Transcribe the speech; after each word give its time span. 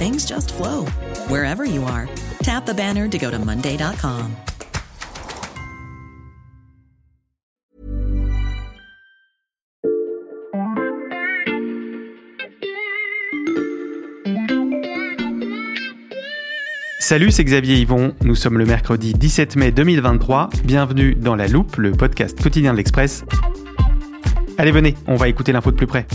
things 0.00 0.24
just 0.24 0.54
flow 0.54 0.86
wherever 1.28 1.66
you 1.66 1.84
are. 1.84 2.08
Tap 2.42 2.64
the 2.64 2.72
banner 2.72 3.06
to 3.06 3.18
go 3.18 3.30
to 3.30 3.38
Monday.com. 3.38 4.34
Salut, 16.98 17.32
c'est 17.32 17.44
Xavier 17.44 17.76
Yvon. 17.80 18.14
Nous 18.22 18.36
sommes 18.36 18.56
le 18.56 18.64
mercredi 18.64 19.12
17 19.14 19.56
mai 19.56 19.72
2023. 19.72 20.48
Bienvenue 20.64 21.14
dans 21.14 21.34
La 21.34 21.48
Loupe, 21.48 21.76
le 21.76 21.90
podcast 21.90 22.40
quotidien 22.40 22.72
de 22.72 22.78
l'Express. 22.78 23.24
Allez, 24.56 24.70
venez, 24.70 24.94
on 25.08 25.16
va 25.16 25.28
écouter 25.28 25.52
l'info 25.52 25.72
de 25.72 25.76
plus 25.76 25.88
près. 25.88 26.06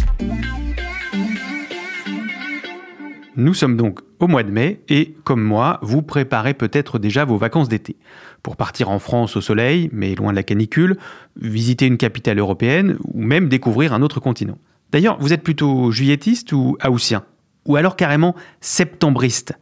Nous 3.37 3.53
sommes 3.53 3.75
donc 3.75 3.99
au 4.19 4.27
mois 4.27 4.43
de 4.43 4.51
mai 4.51 4.79
et, 4.87 5.13
comme 5.25 5.43
moi, 5.43 5.79
vous 5.81 6.01
préparez 6.01 6.53
peut-être 6.53 6.99
déjà 6.99 7.25
vos 7.25 7.37
vacances 7.37 7.67
d'été. 7.67 7.97
Pour 8.43 8.55
partir 8.55 8.89
en 8.89 8.99
France 8.99 9.35
au 9.35 9.41
soleil, 9.41 9.89
mais 9.91 10.15
loin 10.15 10.31
de 10.31 10.37
la 10.37 10.43
canicule, 10.43 10.95
visiter 11.35 11.85
une 11.85 11.97
capitale 11.97 12.39
européenne 12.39 12.97
ou 13.03 13.21
même 13.21 13.49
découvrir 13.49 13.93
un 13.93 14.01
autre 14.01 14.21
continent. 14.21 14.57
D'ailleurs, 14.91 15.17
vous 15.19 15.33
êtes 15.33 15.43
plutôt 15.43 15.91
juillettiste 15.91 16.53
ou 16.53 16.77
haussien 16.87 17.25
Ou 17.65 17.75
alors 17.75 17.97
carrément 17.97 18.35
septembriste? 18.61 19.53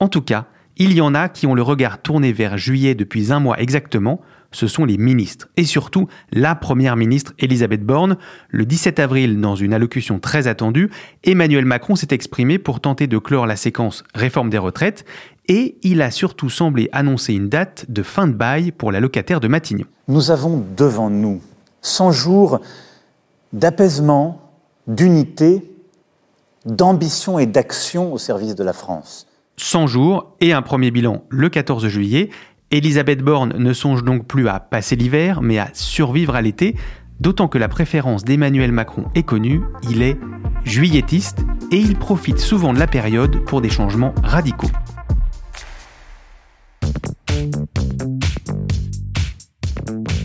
En 0.00 0.08
tout 0.08 0.22
cas, 0.22 0.46
il 0.76 0.92
y 0.92 1.00
en 1.00 1.14
a 1.14 1.28
qui 1.28 1.46
ont 1.46 1.54
le 1.54 1.62
regard 1.62 2.02
tourné 2.02 2.32
vers 2.32 2.58
juillet 2.58 2.96
depuis 2.96 3.32
un 3.32 3.38
mois 3.38 3.60
exactement, 3.60 4.20
ce 4.52 4.66
sont 4.66 4.84
les 4.84 4.98
ministres. 4.98 5.48
Et 5.56 5.64
surtout, 5.64 6.08
la 6.32 6.54
première 6.54 6.96
ministre 6.96 7.32
Elisabeth 7.38 7.82
Borne. 7.82 8.16
Le 8.50 8.64
17 8.64 8.98
avril, 9.00 9.40
dans 9.40 9.56
une 9.56 9.74
allocution 9.74 10.18
très 10.18 10.46
attendue, 10.46 10.90
Emmanuel 11.24 11.64
Macron 11.64 11.96
s'est 11.96 12.08
exprimé 12.10 12.58
pour 12.58 12.80
tenter 12.80 13.06
de 13.06 13.18
clore 13.18 13.46
la 13.46 13.56
séquence 13.56 14.04
réforme 14.14 14.50
des 14.50 14.58
retraites. 14.58 15.04
Et 15.48 15.76
il 15.82 16.02
a 16.02 16.10
surtout 16.10 16.50
semblé 16.50 16.88
annoncer 16.92 17.34
une 17.34 17.48
date 17.48 17.86
de 17.88 18.02
fin 18.02 18.28
de 18.28 18.32
bail 18.32 18.70
pour 18.70 18.92
la 18.92 19.00
locataire 19.00 19.40
de 19.40 19.48
Matignon. 19.48 19.86
Nous 20.08 20.30
avons 20.30 20.64
devant 20.76 21.10
nous 21.10 21.40
100 21.80 22.12
jours 22.12 22.60
d'apaisement, 23.52 24.40
d'unité, 24.86 25.68
d'ambition 26.64 27.38
et 27.38 27.46
d'action 27.46 28.12
au 28.12 28.18
service 28.18 28.54
de 28.54 28.64
la 28.64 28.72
France. 28.72 29.26
100 29.56 29.86
jours 29.86 30.34
et 30.40 30.52
un 30.52 30.62
premier 30.62 30.90
bilan 30.90 31.24
le 31.28 31.48
14 31.48 31.86
juillet. 31.88 32.30
Elisabeth 32.72 33.22
Borne 33.22 33.52
ne 33.58 33.74
songe 33.74 34.02
donc 34.02 34.26
plus 34.26 34.48
à 34.48 34.58
passer 34.58 34.96
l'hiver, 34.96 35.42
mais 35.42 35.58
à 35.58 35.68
survivre 35.74 36.34
à 36.34 36.40
l'été, 36.40 36.74
d'autant 37.20 37.46
que 37.46 37.58
la 37.58 37.68
préférence 37.68 38.24
d'Emmanuel 38.24 38.72
Macron 38.72 39.04
est 39.14 39.24
connue, 39.24 39.60
il 39.90 40.00
est 40.00 40.16
juillettiste 40.64 41.44
et 41.70 41.76
il 41.76 41.96
profite 41.96 42.38
souvent 42.38 42.72
de 42.72 42.78
la 42.78 42.86
période 42.86 43.44
pour 43.44 43.60
des 43.60 43.68
changements 43.68 44.14
radicaux. 44.22 44.70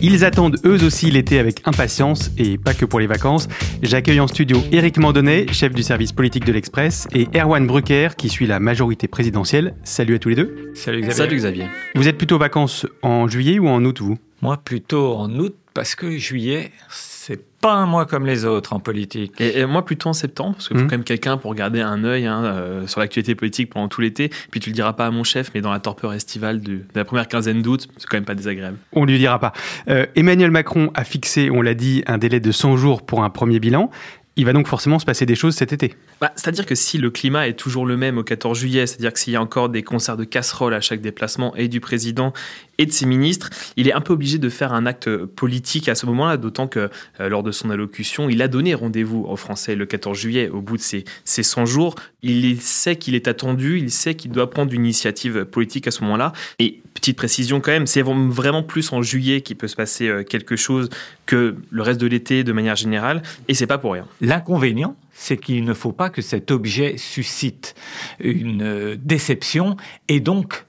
Ils 0.00 0.24
attendent 0.24 0.58
eux 0.64 0.84
aussi 0.84 1.10
l'été 1.10 1.40
avec 1.40 1.66
impatience 1.66 2.30
et 2.38 2.56
pas 2.56 2.72
que 2.72 2.84
pour 2.84 3.00
les 3.00 3.08
vacances. 3.08 3.48
J'accueille 3.82 4.20
en 4.20 4.28
studio 4.28 4.58
Éric 4.70 4.96
Mandonnet, 4.98 5.46
chef 5.52 5.74
du 5.74 5.82
service 5.82 6.12
politique 6.12 6.44
de 6.44 6.52
l'Express, 6.52 7.08
et 7.12 7.26
Erwan 7.34 7.66
Brucker 7.66 8.10
qui 8.16 8.28
suit 8.28 8.46
la 8.46 8.60
majorité 8.60 9.08
présidentielle. 9.08 9.74
Salut 9.82 10.14
à 10.14 10.18
tous 10.20 10.28
les 10.28 10.36
deux. 10.36 10.70
Salut 10.74 11.00
Xavier. 11.00 11.14
Salut 11.14 11.36
Xavier. 11.36 11.66
Vous 11.96 12.06
êtes 12.06 12.16
plutôt 12.16 12.38
vacances 12.38 12.86
en 13.02 13.26
juillet 13.26 13.58
ou 13.58 13.66
en 13.66 13.84
août, 13.84 14.00
vous? 14.00 14.16
Moi, 14.40 14.56
plutôt 14.56 15.14
en 15.14 15.30
août, 15.36 15.56
parce 15.78 15.94
que 15.94 16.18
juillet, 16.18 16.72
c'est 16.90 17.38
pas 17.60 17.74
un 17.74 17.86
mois 17.86 18.04
comme 18.04 18.26
les 18.26 18.44
autres 18.44 18.72
en 18.72 18.80
politique. 18.80 19.40
Et, 19.40 19.60
et 19.60 19.64
moi 19.66 19.84
plutôt 19.84 20.08
en 20.08 20.12
septembre, 20.12 20.54
parce 20.54 20.66
qu'il 20.66 20.76
faut 20.76 20.82
Mhm. 20.82 20.88
quand 20.90 20.96
même 20.96 21.04
quelqu'un 21.04 21.36
pour 21.36 21.54
garder 21.54 21.80
un 21.80 22.02
œil 22.02 22.26
hein, 22.26 22.42
euh, 22.44 22.86
sur 22.88 22.98
l'actualité 22.98 23.36
politique 23.36 23.70
pendant 23.70 23.86
tout 23.86 24.00
l'été. 24.00 24.28
Puis 24.50 24.58
tu 24.58 24.70
le 24.70 24.74
diras 24.74 24.94
pas 24.94 25.06
à 25.06 25.10
mon 25.12 25.22
chef, 25.22 25.52
mais 25.54 25.60
dans 25.60 25.70
la 25.70 25.78
torpeur 25.78 26.12
estivale 26.14 26.60
de 26.60 26.80
la 26.96 27.04
première 27.04 27.28
quinzaine 27.28 27.62
d'août, 27.62 27.86
c'est 27.96 28.08
quand 28.08 28.16
même 28.16 28.24
pas 28.24 28.34
désagréable. 28.34 28.78
On 28.92 29.04
lui 29.04 29.18
dira 29.18 29.38
pas. 29.38 29.52
Euh, 29.88 30.06
Emmanuel 30.16 30.50
Macron 30.50 30.90
a 30.94 31.04
fixé, 31.04 31.48
on 31.48 31.62
l'a 31.62 31.74
dit, 31.74 32.02
un 32.08 32.18
délai 32.18 32.40
de 32.40 32.50
100 32.50 32.76
jours 32.76 33.02
pour 33.06 33.22
un 33.22 33.30
premier 33.30 33.60
bilan. 33.60 33.88
Il 34.36 34.44
va 34.44 34.52
donc 34.52 34.68
forcément 34.68 35.00
se 35.00 35.04
passer 35.04 35.26
des 35.26 35.34
choses 35.34 35.56
cet 35.56 35.72
été. 35.72 35.94
Bah, 36.20 36.30
c'est-à-dire 36.36 36.64
que 36.64 36.76
si 36.76 36.96
le 36.96 37.10
climat 37.10 37.48
est 37.48 37.54
toujours 37.58 37.84
le 37.86 37.96
même 37.96 38.18
au 38.18 38.22
14 38.22 38.56
juillet, 38.56 38.86
c'est-à-dire 38.86 39.12
que 39.12 39.18
s'il 39.18 39.32
y 39.32 39.36
a 39.36 39.42
encore 39.42 39.68
des 39.68 39.82
concerts 39.82 40.16
de 40.16 40.22
casseroles 40.22 40.74
à 40.74 40.80
chaque 40.80 41.00
déplacement 41.00 41.56
et 41.56 41.66
du 41.66 41.80
président 41.80 42.32
et 42.78 42.86
de 42.86 42.92
ses 42.92 43.06
ministres, 43.06 43.50
il 43.76 43.88
est 43.88 43.92
un 43.92 44.00
peu 44.00 44.12
obligé 44.12 44.38
de 44.38 44.48
faire 44.48 44.72
un 44.72 44.86
acte 44.86 45.08
politique 45.24 45.88
à 45.88 45.94
ce 45.94 46.06
moment-là, 46.06 46.36
d'autant 46.36 46.68
que 46.68 46.90
euh, 47.20 47.28
lors 47.28 47.42
de 47.42 47.52
son 47.52 47.70
allocution, 47.70 48.28
il 48.28 48.40
a 48.40 48.48
donné 48.48 48.74
rendez-vous 48.74 49.26
aux 49.28 49.36
Français 49.36 49.74
le 49.74 49.84
14 49.84 50.16
juillet, 50.16 50.48
au 50.48 50.60
bout 50.60 50.76
de 50.76 50.82
ces, 50.82 51.04
ces 51.24 51.42
100 51.42 51.66
jours. 51.66 51.96
Il 52.22 52.60
sait 52.60 52.96
qu'il 52.96 53.14
est 53.14 53.28
attendu, 53.28 53.78
il 53.78 53.90
sait 53.90 54.14
qu'il 54.14 54.30
doit 54.30 54.50
prendre 54.50 54.72
une 54.72 54.84
initiative 54.84 55.44
politique 55.44 55.86
à 55.86 55.90
ce 55.90 56.02
moment-là. 56.02 56.32
Et 56.58 56.80
petite 56.94 57.16
précision 57.16 57.60
quand 57.60 57.70
même, 57.70 57.86
c'est 57.86 58.02
vraiment 58.02 58.62
plus 58.62 58.92
en 58.92 59.02
juillet 59.02 59.40
qu'il 59.40 59.56
peut 59.56 59.68
se 59.68 59.76
passer 59.76 60.08
euh, 60.08 60.22
quelque 60.22 60.56
chose 60.56 60.88
que 61.26 61.56
le 61.70 61.82
reste 61.82 62.00
de 62.00 62.06
l'été 62.06 62.44
de 62.44 62.52
manière 62.52 62.76
générale, 62.76 63.22
et 63.48 63.54
c'est 63.54 63.66
pas 63.66 63.78
pour 63.78 63.92
rien. 63.92 64.06
L'inconvénient, 64.20 64.96
c'est 65.12 65.36
qu'il 65.36 65.64
ne 65.64 65.74
faut 65.74 65.92
pas 65.92 66.10
que 66.10 66.22
cet 66.22 66.50
objet 66.50 66.96
suscite 66.96 67.74
une 68.20 68.62
euh, 68.62 68.96
déception 68.98 69.76
et 70.08 70.20
donc 70.20 70.64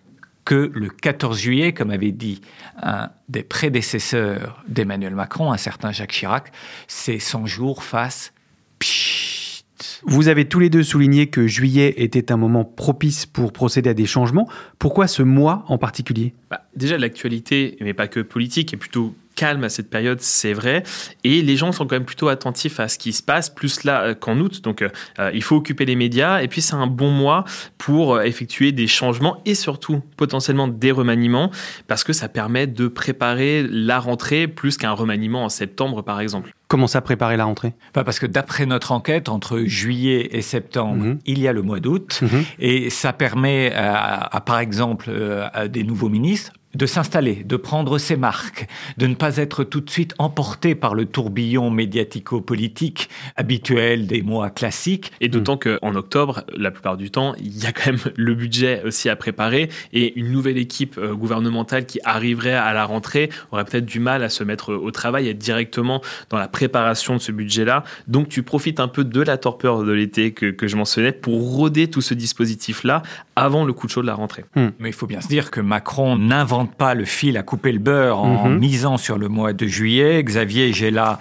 que 0.45 0.71
le 0.73 0.89
14 0.89 1.39
juillet, 1.39 1.73
comme 1.73 1.91
avait 1.91 2.11
dit 2.11 2.41
un 2.81 3.09
des 3.27 3.43
prédécesseurs 3.43 4.63
d'Emmanuel 4.67 5.15
Macron, 5.15 5.51
un 5.51 5.57
certain 5.57 5.91
Jacques 5.91 6.11
Chirac, 6.11 6.51
ces 6.87 7.19
100 7.19 7.45
jours 7.45 7.83
fassent 7.83 8.33
pchit. 8.79 9.65
Vous 10.03 10.27
avez 10.27 10.45
tous 10.45 10.59
les 10.59 10.69
deux 10.69 10.83
souligné 10.83 11.27
que 11.27 11.47
juillet 11.47 11.93
était 11.97 12.31
un 12.31 12.37
moment 12.37 12.65
propice 12.65 13.25
pour 13.25 13.53
procéder 13.53 13.89
à 13.89 13.93
des 13.93 14.05
changements. 14.05 14.49
Pourquoi 14.77 15.07
ce 15.07 15.23
mois 15.23 15.63
en 15.67 15.77
particulier? 15.77 16.33
Bah, 16.49 16.63
déjà, 16.75 16.97
l'actualité, 16.97 17.77
mais 17.81 17.93
pas 17.93 18.07
que 18.07 18.19
politique, 18.19 18.73
est 18.73 18.77
plutôt 18.77 19.15
calme 19.39 19.63
à 19.63 19.69
cette 19.69 19.89
période, 19.89 20.19
c'est 20.19 20.51
vrai. 20.51 20.83
Et 21.23 21.41
les 21.41 21.55
gens 21.55 21.71
sont 21.71 21.87
quand 21.87 21.95
même 21.95 22.03
plutôt 22.03 22.27
attentifs 22.27 22.81
à 22.81 22.89
ce 22.89 22.97
qui 22.97 23.13
se 23.13 23.23
passe, 23.23 23.49
plus 23.49 23.85
là 23.85 24.01
euh, 24.01 24.13
qu'en 24.13 24.37
août. 24.37 24.61
Donc, 24.61 24.81
euh, 24.81 24.89
euh, 25.17 25.31
il 25.33 25.41
faut 25.41 25.55
occuper 25.55 25.85
les 25.85 25.95
médias. 25.95 26.41
Et 26.41 26.49
puis, 26.49 26.61
c'est 26.61 26.73
un 26.73 26.87
bon 26.87 27.09
mois 27.09 27.45
pour 27.77 28.21
effectuer 28.21 28.73
des 28.73 28.87
changements 28.87 29.41
et 29.45 29.55
surtout 29.55 30.01
potentiellement 30.17 30.67
des 30.67 30.91
remaniements, 30.91 31.51
parce 31.87 32.03
que 32.03 32.11
ça 32.11 32.27
permet 32.27 32.67
de 32.67 32.89
préparer 32.89 33.65
la 33.69 33.99
rentrée 33.99 34.49
plus 34.49 34.75
qu'un 34.75 34.91
remaniement 34.91 35.45
en 35.45 35.49
septembre, 35.49 36.03
par 36.03 36.19
exemple. 36.19 36.51
Comment 36.69 36.85
ça 36.87 37.01
préparer 37.01 37.35
la 37.35 37.45
rentrée? 37.45 37.73
Bah, 37.95 38.03
parce 38.03 38.19
que 38.19 38.27
d'après 38.27 38.65
notre 38.67 38.91
enquête, 38.91 39.27
entre 39.27 39.61
juillet 39.65 40.29
et 40.37 40.41
septembre, 40.43 41.03
Mhm. 41.03 41.19
il 41.25 41.39
y 41.39 41.47
a 41.47 41.51
le 41.51 41.63
mois 41.63 41.79
d'août. 41.79 42.19
Mhm. 42.21 42.43
Et 42.59 42.89
ça 42.91 43.11
permet 43.11 43.73
à, 43.73 44.17
à, 44.35 44.39
par 44.39 44.59
exemple, 44.59 45.07
euh, 45.09 45.47
à 45.51 45.67
des 45.67 45.83
nouveaux 45.83 46.09
ministres, 46.09 46.53
de 46.75 46.85
s'installer, 46.85 47.43
de 47.43 47.55
prendre 47.55 47.97
ses 47.97 48.15
marques, 48.15 48.67
de 48.99 49.07
ne 49.07 49.15
pas 49.15 49.37
être 49.37 49.63
tout 49.63 49.81
de 49.81 49.89
suite 49.89 50.13
emporté 50.19 50.75
par 50.75 50.93
le 50.93 51.05
tourbillon 51.07 51.71
médiatico-politique 51.71 53.09
habituel 53.37 54.05
des 54.05 54.21
mois 54.21 54.51
classiques. 54.51 55.11
Et 55.19 55.29
d'autant 55.29 55.57
qu'en 55.57 55.95
octobre, 55.95 56.43
la 56.55 56.69
plupart 56.69 56.95
du 56.95 57.09
temps, 57.09 57.33
il 57.39 57.57
y 57.57 57.65
a 57.65 57.71
quand 57.71 57.87
même 57.87 57.99
le 58.15 58.35
budget 58.35 58.83
aussi 58.85 59.09
à 59.09 59.15
préparer 59.15 59.69
et 59.93 60.17
une 60.19 60.31
nouvelle 60.31 60.59
équipe 60.59 60.99
euh, 60.99 61.15
gouvernementale 61.15 61.87
qui 61.87 61.99
arriverait 62.03 62.53
à 62.53 62.71
la 62.73 62.85
rentrée 62.85 63.31
aurait 63.51 63.65
peut-être 63.65 63.87
du 63.87 63.99
mal 63.99 64.21
à 64.21 64.29
se 64.29 64.43
mettre 64.43 64.71
au 64.75 64.91
travail, 64.91 65.27
être 65.27 65.39
directement 65.39 66.01
dans 66.29 66.37
la 66.37 66.47
préparation 66.59 67.13
de 67.15 67.19
ce 67.19 67.31
budget-là. 67.31 67.85
Donc 68.09 68.27
tu 68.27 68.43
profites 68.43 68.81
un 68.81 68.89
peu 68.89 69.05
de 69.05 69.21
la 69.21 69.37
torpeur 69.37 69.83
de 69.85 69.91
l'été 69.93 70.33
que, 70.33 70.47
que 70.51 70.67
je 70.67 70.75
mentionnais 70.75 71.13
pour 71.13 71.39
roder 71.55 71.87
tout 71.89 72.01
ce 72.01 72.13
dispositif-là 72.13 73.01
avant 73.37 73.63
le 73.63 73.71
coup 73.71 73.87
de 73.87 73.91
chaud 73.93 74.01
de 74.01 74.07
la 74.07 74.15
rentrée. 74.15 74.43
Hmm. 74.57 74.69
Mais 74.79 74.89
il 74.89 74.93
faut 74.93 75.07
bien 75.07 75.21
se 75.21 75.29
dire 75.29 75.51
que 75.51 75.61
Macron 75.61 76.17
n'invente 76.17 76.75
pas 76.75 76.95
le 76.95 77.05
fil 77.05 77.37
à 77.37 77.43
couper 77.43 77.71
le 77.71 77.79
beurre 77.79 78.19
en 78.19 78.49
Mhm. 78.49 78.59
misant 78.59 78.97
sur 78.97 79.17
le 79.17 79.29
mois 79.29 79.53
de 79.53 79.65
juillet. 79.67 80.21
Xavier 80.21 80.73
Géla, 80.73 81.19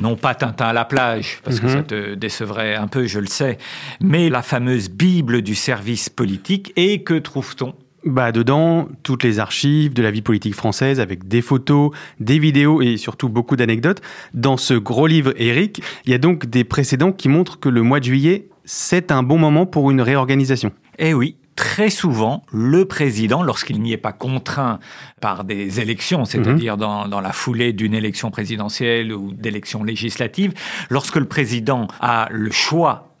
non 0.00 0.16
pas 0.16 0.34
Tintin 0.34 0.66
à 0.66 0.72
la 0.72 0.84
plage, 0.84 1.38
parce 1.44 1.60
que 1.60 1.66
Mhm. 1.66 1.72
ça 1.72 1.82
te 1.84 2.14
décevrait 2.14 2.74
un 2.74 2.88
peu, 2.88 3.06
je 3.06 3.20
le 3.20 3.26
sais, 3.28 3.58
mais 4.00 4.28
la 4.28 4.42
fameuse 4.42 4.90
Bible 4.90 5.42
du 5.42 5.54
service 5.54 6.08
politique. 6.08 6.72
Et 6.74 7.04
que 7.04 7.14
trouve-t-on? 7.14 7.74
Bah 8.04 8.32
dedans, 8.32 8.88
toutes 9.02 9.24
les 9.24 9.40
archives 9.40 9.92
de 9.92 10.02
la 10.02 10.10
vie 10.10 10.22
politique 10.22 10.54
française 10.54 11.00
avec 11.00 11.28
des 11.28 11.42
photos, 11.42 11.90
des 12.18 12.38
vidéos 12.38 12.80
et 12.80 12.96
surtout 12.96 13.28
beaucoup 13.28 13.56
d'anecdotes. 13.56 14.00
Dans 14.32 14.56
ce 14.56 14.72
gros 14.72 15.06
livre, 15.06 15.34
Eric, 15.36 15.82
il 16.06 16.12
y 16.12 16.14
a 16.14 16.18
donc 16.18 16.46
des 16.46 16.64
précédents 16.64 17.12
qui 17.12 17.28
montrent 17.28 17.60
que 17.60 17.68
le 17.68 17.82
mois 17.82 18.00
de 18.00 18.04
juillet, 18.04 18.48
c'est 18.64 19.12
un 19.12 19.22
bon 19.22 19.36
moment 19.36 19.66
pour 19.66 19.90
une 19.90 20.00
réorganisation. 20.00 20.72
Eh 20.98 21.12
oui, 21.12 21.36
très 21.56 21.90
souvent, 21.90 22.42
le 22.50 22.86
président, 22.86 23.42
lorsqu'il 23.42 23.82
n'y 23.82 23.92
est 23.92 23.98
pas 23.98 24.12
contraint 24.12 24.78
par 25.20 25.44
des 25.44 25.80
élections, 25.80 26.24
c'est-à-dire 26.24 26.78
dans, 26.78 27.06
dans 27.06 27.20
la 27.20 27.32
foulée 27.32 27.74
d'une 27.74 27.92
élection 27.92 28.30
présidentielle 28.30 29.12
ou 29.12 29.32
d'élections 29.32 29.84
législatives, 29.84 30.54
lorsque 30.88 31.16
le 31.16 31.26
président 31.26 31.86
a 32.00 32.28
le 32.30 32.50
choix 32.50 33.14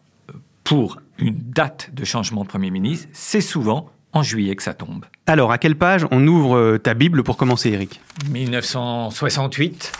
pour 0.64 0.98
une 1.18 1.36
date 1.36 1.90
de 1.92 2.06
changement 2.06 2.44
de 2.44 2.48
Premier 2.48 2.70
ministre, 2.70 3.08
c'est 3.12 3.42
souvent 3.42 3.90
en 4.12 4.22
juillet 4.22 4.56
que 4.56 4.62
ça 4.62 4.74
tombe. 4.74 5.04
Alors, 5.26 5.52
à 5.52 5.58
quelle 5.58 5.76
page 5.76 6.06
on 6.10 6.26
ouvre 6.26 6.56
euh, 6.56 6.78
ta 6.78 6.94
Bible 6.94 7.22
pour 7.22 7.36
commencer, 7.36 7.70
Eric 7.70 8.00
1968. 8.30 9.92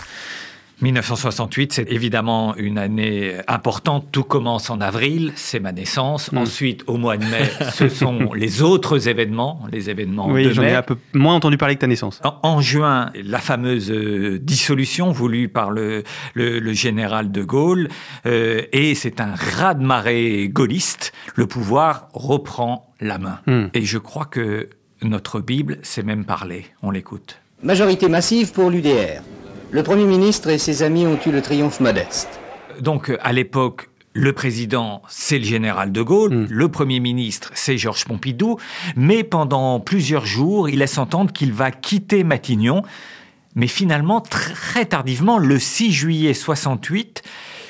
1968, 0.82 1.74
c'est 1.74 1.92
évidemment 1.92 2.56
une 2.56 2.78
année 2.78 3.34
importante. 3.48 4.06
Tout 4.12 4.24
commence 4.24 4.70
en 4.70 4.80
avril, 4.80 5.30
c'est 5.36 5.60
ma 5.60 5.72
naissance. 5.72 6.32
Mm. 6.32 6.38
Ensuite, 6.38 6.84
au 6.86 6.96
mois 6.96 7.18
de 7.18 7.24
mai, 7.26 7.50
ce 7.74 7.90
sont 7.90 8.32
les 8.34 8.62
autres 8.62 9.06
événements, 9.06 9.60
les 9.70 9.90
événements 9.90 10.26
Oui, 10.30 10.44
de 10.46 10.52
j'en 10.54 10.62
mai. 10.62 10.70
ai 10.70 10.74
un 10.76 10.82
peu 10.82 10.96
moins 11.12 11.34
entendu 11.34 11.58
parler 11.58 11.74
que 11.74 11.80
ta 11.80 11.86
naissance. 11.86 12.18
En, 12.24 12.38
en 12.42 12.60
juin, 12.62 13.12
la 13.22 13.40
fameuse 13.40 13.90
euh, 13.90 14.38
dissolution 14.38 15.12
voulue 15.12 15.50
par 15.50 15.70
le, 15.70 16.02
le- 16.32 16.58
le 16.60 16.72
général 16.72 17.30
de 17.30 17.42
Gaulle, 17.42 17.88
euh, 18.24 18.62
et 18.72 18.94
c'est 18.94 19.20
un 19.20 19.34
raz-de-marée 19.34 20.48
gaulliste. 20.48 21.12
Le 21.34 21.46
pouvoir 21.46 22.08
reprend 22.14 22.86
la 23.00 23.18
main. 23.18 23.40
Hmm. 23.46 23.66
Et 23.74 23.82
je 23.84 23.98
crois 23.98 24.24
que 24.26 24.68
notre 25.02 25.40
Bible 25.40 25.78
sait 25.82 26.02
même 26.02 26.24
parler. 26.24 26.66
On 26.82 26.90
l'écoute. 26.90 27.40
Majorité 27.62 28.08
massive 28.08 28.52
pour 28.52 28.70
l'UDR. 28.70 29.22
Le 29.70 29.82
Premier 29.82 30.04
ministre 30.04 30.48
et 30.50 30.58
ses 30.58 30.82
amis 30.82 31.06
ont 31.06 31.18
eu 31.26 31.30
le 31.30 31.42
triomphe 31.42 31.80
modeste. 31.80 32.28
Donc, 32.80 33.10
euh, 33.10 33.18
à 33.22 33.32
l'époque, 33.32 33.88
le 34.12 34.32
président, 34.32 35.02
c'est 35.08 35.38
le 35.38 35.44
général 35.44 35.92
de 35.92 36.02
Gaulle, 36.02 36.34
Mm. 36.34 36.46
le 36.50 36.68
premier 36.68 36.98
ministre, 36.98 37.50
c'est 37.54 37.78
Georges 37.78 38.04
Pompidou, 38.04 38.56
mais 38.96 39.22
pendant 39.22 39.78
plusieurs 39.78 40.26
jours, 40.26 40.68
il 40.68 40.78
laisse 40.80 40.98
entendre 40.98 41.32
qu'il 41.32 41.52
va 41.52 41.70
quitter 41.70 42.24
Matignon. 42.24 42.82
Mais 43.54 43.68
finalement, 43.68 44.20
très 44.20 44.84
tardivement, 44.86 45.38
le 45.38 45.58
6 45.58 45.92
juillet 45.92 46.34
68, 46.34 47.22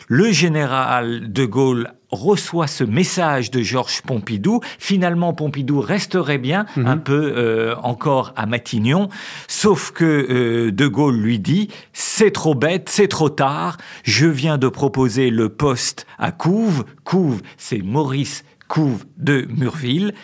le 0.09 0.33
général 0.33 1.31
de 1.33 1.45
Gaulle 1.45 1.93
reçoit 2.11 2.67
ce 2.67 2.85
message 2.85 3.51
de 3.51 3.63
Georges 3.63 4.03
Pompidou. 4.03 4.61
Finalement, 4.79 5.33
Pompidou 5.33 5.81
resterait 5.81 6.39
bien 6.39 6.67
un 6.77 6.97
peu 6.97 7.35
euh, 7.37 7.75
encore 7.83 8.33
à 8.37 8.47
Matignon, 8.47 9.09
sauf 9.49 9.93
que 9.93 10.05
euh, 10.05 10.73
de 10.73 10.87
Gaulle 10.87 11.17
lui 11.17 11.39
dit 11.39 11.69
c'est 11.93 12.33
trop 12.33 12.55
bête, 12.55 12.89
c'est 12.89 13.09
trop 13.09 13.31
tard. 13.31 13.77
Je 14.03 14.27
viens 14.27 14.59
de 14.59 14.69
proposer 14.69 15.31
le 15.31 15.49
poste 15.49 16.07
à 16.19 16.33
Couve. 16.33 16.85
Couve, 17.05 17.43
c'est 17.57 17.83
Maurice 17.83 18.45
Couve 18.69 19.05
de 19.17 19.47
Murville. 19.57 20.15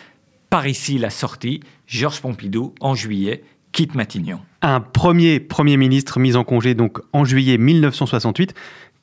Par 0.49 0.67
ici 0.67 0.97
la 0.97 1.09
sortie. 1.09 1.61
Georges 1.87 2.21
Pompidou 2.21 2.73
en 2.79 2.95
juillet 2.95 3.43
quitte 3.71 3.95
Matignon. 3.95 4.39
Un 4.61 4.79
premier 4.79 5.39
Premier 5.39 5.77
ministre 5.77 6.19
mis 6.19 6.35
en 6.35 6.43
congé 6.43 6.73
donc 6.73 6.99
en 7.13 7.25
juillet 7.25 7.57
1968. 7.57 8.53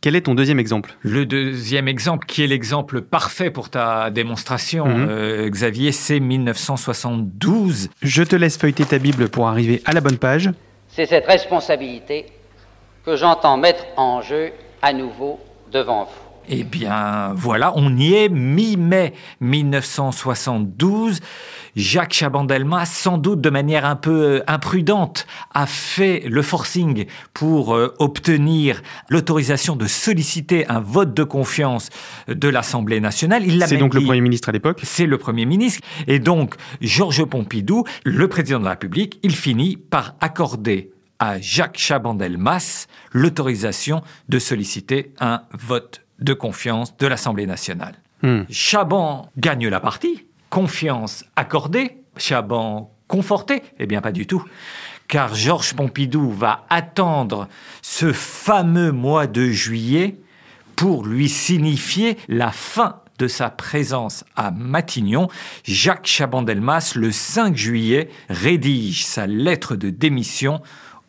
Quel 0.05 0.17
est 0.17 0.21
ton 0.21 0.35
deuxième 0.35 0.59
exemple? 0.59 0.97
Le 1.01 1.25
deuxième 1.25 1.89
exemple, 1.89 2.27
qui 2.27 2.45
est 2.45 2.47
l'exemple 2.47 3.01
parfait 3.01 3.51
pour 3.51 3.71
ta 3.71 4.11
démonstration, 4.11 4.85
Mhm. 4.87 5.07
euh, 5.09 5.49
Xavier, 5.49 5.93
c'est 5.93 6.21
1972. 6.21 7.89
Je 8.03 8.23
te 8.23 8.37
laisse 8.37 8.59
feuilleter 8.59 8.85
ta 8.85 8.99
Bible 8.99 9.31
pour 9.31 9.49
arriver 9.49 9.81
à 9.87 9.93
la 9.93 10.03
bonne 10.03 10.19
page. 10.19 10.51
C'est 10.89 11.07
cette 11.07 11.25
responsabilité 11.27 12.27
que 13.07 13.17
j'entends 13.17 13.57
mettre 13.57 13.83
en 13.97 14.21
jeu 14.21 14.53
à 14.83 14.93
nouveau 14.93 15.41
devant 15.73 16.05
vous. 16.05 16.24
Eh 16.49 16.65
bien, 16.65 17.33
voilà, 17.35 17.73
on 17.77 17.97
y 17.97 18.15
est, 18.15 18.29
mi-mai 18.29 19.15
1972. 19.41 21.21
Jacques 21.75 22.13
Chaban-Delmas, 22.13 22.87
sans 22.87 23.19
doute 23.19 23.41
de 23.41 23.51
manière 23.51 23.85
un 23.85 23.97
peu 23.97 24.23
euh, 24.23 24.45
imprudente, 24.47 25.27
a 25.55 25.67
fait 25.67 26.23
le 26.27 26.43
forcing 26.43 27.07
pour 27.33 27.75
euh, 27.75 27.95
obtenir 27.99 28.83
l'autorisation 29.09 29.75
de 29.75 29.87
solliciter 29.87 30.69
un 30.69 30.81
vote 30.81 31.15
de 31.15 31.25
confiance 31.25 31.89
de 32.29 32.49
l'Assemblée 32.49 33.01
nationale. 33.01 33.45
Il 33.47 33.59
l'a 33.59 33.67
C'est 33.67 33.79
donc 33.79 33.95
le 33.95 34.03
Premier 34.03 34.21
ministre 34.21 34.51
à 34.51 34.53
l'époque. 34.53 34.81
c'est 34.83 35.07
le 35.07 35.19
Premier 35.19 35.47
ministre. 35.47 35.81
Et 36.07 36.19
donc, 36.19 36.55
Georges 36.81 37.25
Pompidou, 37.25 37.85
le 38.05 38.29
président 38.29 38.61
de 38.61 38.65
la 38.65 38.71
République, 38.71 39.19
il 39.23 39.35
finit 39.35 39.77
par 39.77 40.15
accorder 40.21 40.93
à 41.19 41.41
Jacques 41.41 41.79
Chaban-Delmas 41.79 42.87
l'autorisation 43.13 44.03
de 44.29 44.39
solliciter 44.39 45.13
un 45.21 45.43
vote 45.53 46.04
de 46.19 46.35
confiance 46.35 46.97
de 46.97 47.07
l'Assemblée 47.07 47.47
nationale. 47.47 47.95
Hmm. 48.23 48.43
Chaban 48.51 49.29
gagne 49.37 49.69
la 49.69 49.81
partie, 49.81 50.27
confiance 50.51 51.25
accordée, 51.37 51.99
Chaban 52.17 52.91
conforté 53.09 53.63
Eh 53.79 53.87
bien, 53.87 54.01
pas 54.01 54.13
du 54.13 54.27
tout. 54.27 54.45
Car 55.09 55.35
Georges 55.35 55.75
Pompidou 55.75 56.31
va 56.31 56.65
attendre 56.71 57.49
ce 57.83 58.13
fameux 58.13 58.93
mois 58.93 59.27
de 59.27 59.47
juillet 59.47 60.17
pour 60.77 61.05
lui 61.05 61.29
signifier 61.29 62.17
la 62.29 62.51
fin 62.51 63.01
de 63.19 63.29
sa 63.29 63.51
présence 63.51 64.25
à 64.35 64.51
Matignon. 64.51 65.29
Jacques 65.65 66.07
Chaban-Delmas, 66.07 66.95
le 66.97 67.13
5 67.13 67.57
juillet, 67.57 68.09
rédige 68.29 69.05
sa 69.05 69.27
lettre 69.27 69.77
de 69.77 69.91
démission 69.91 70.61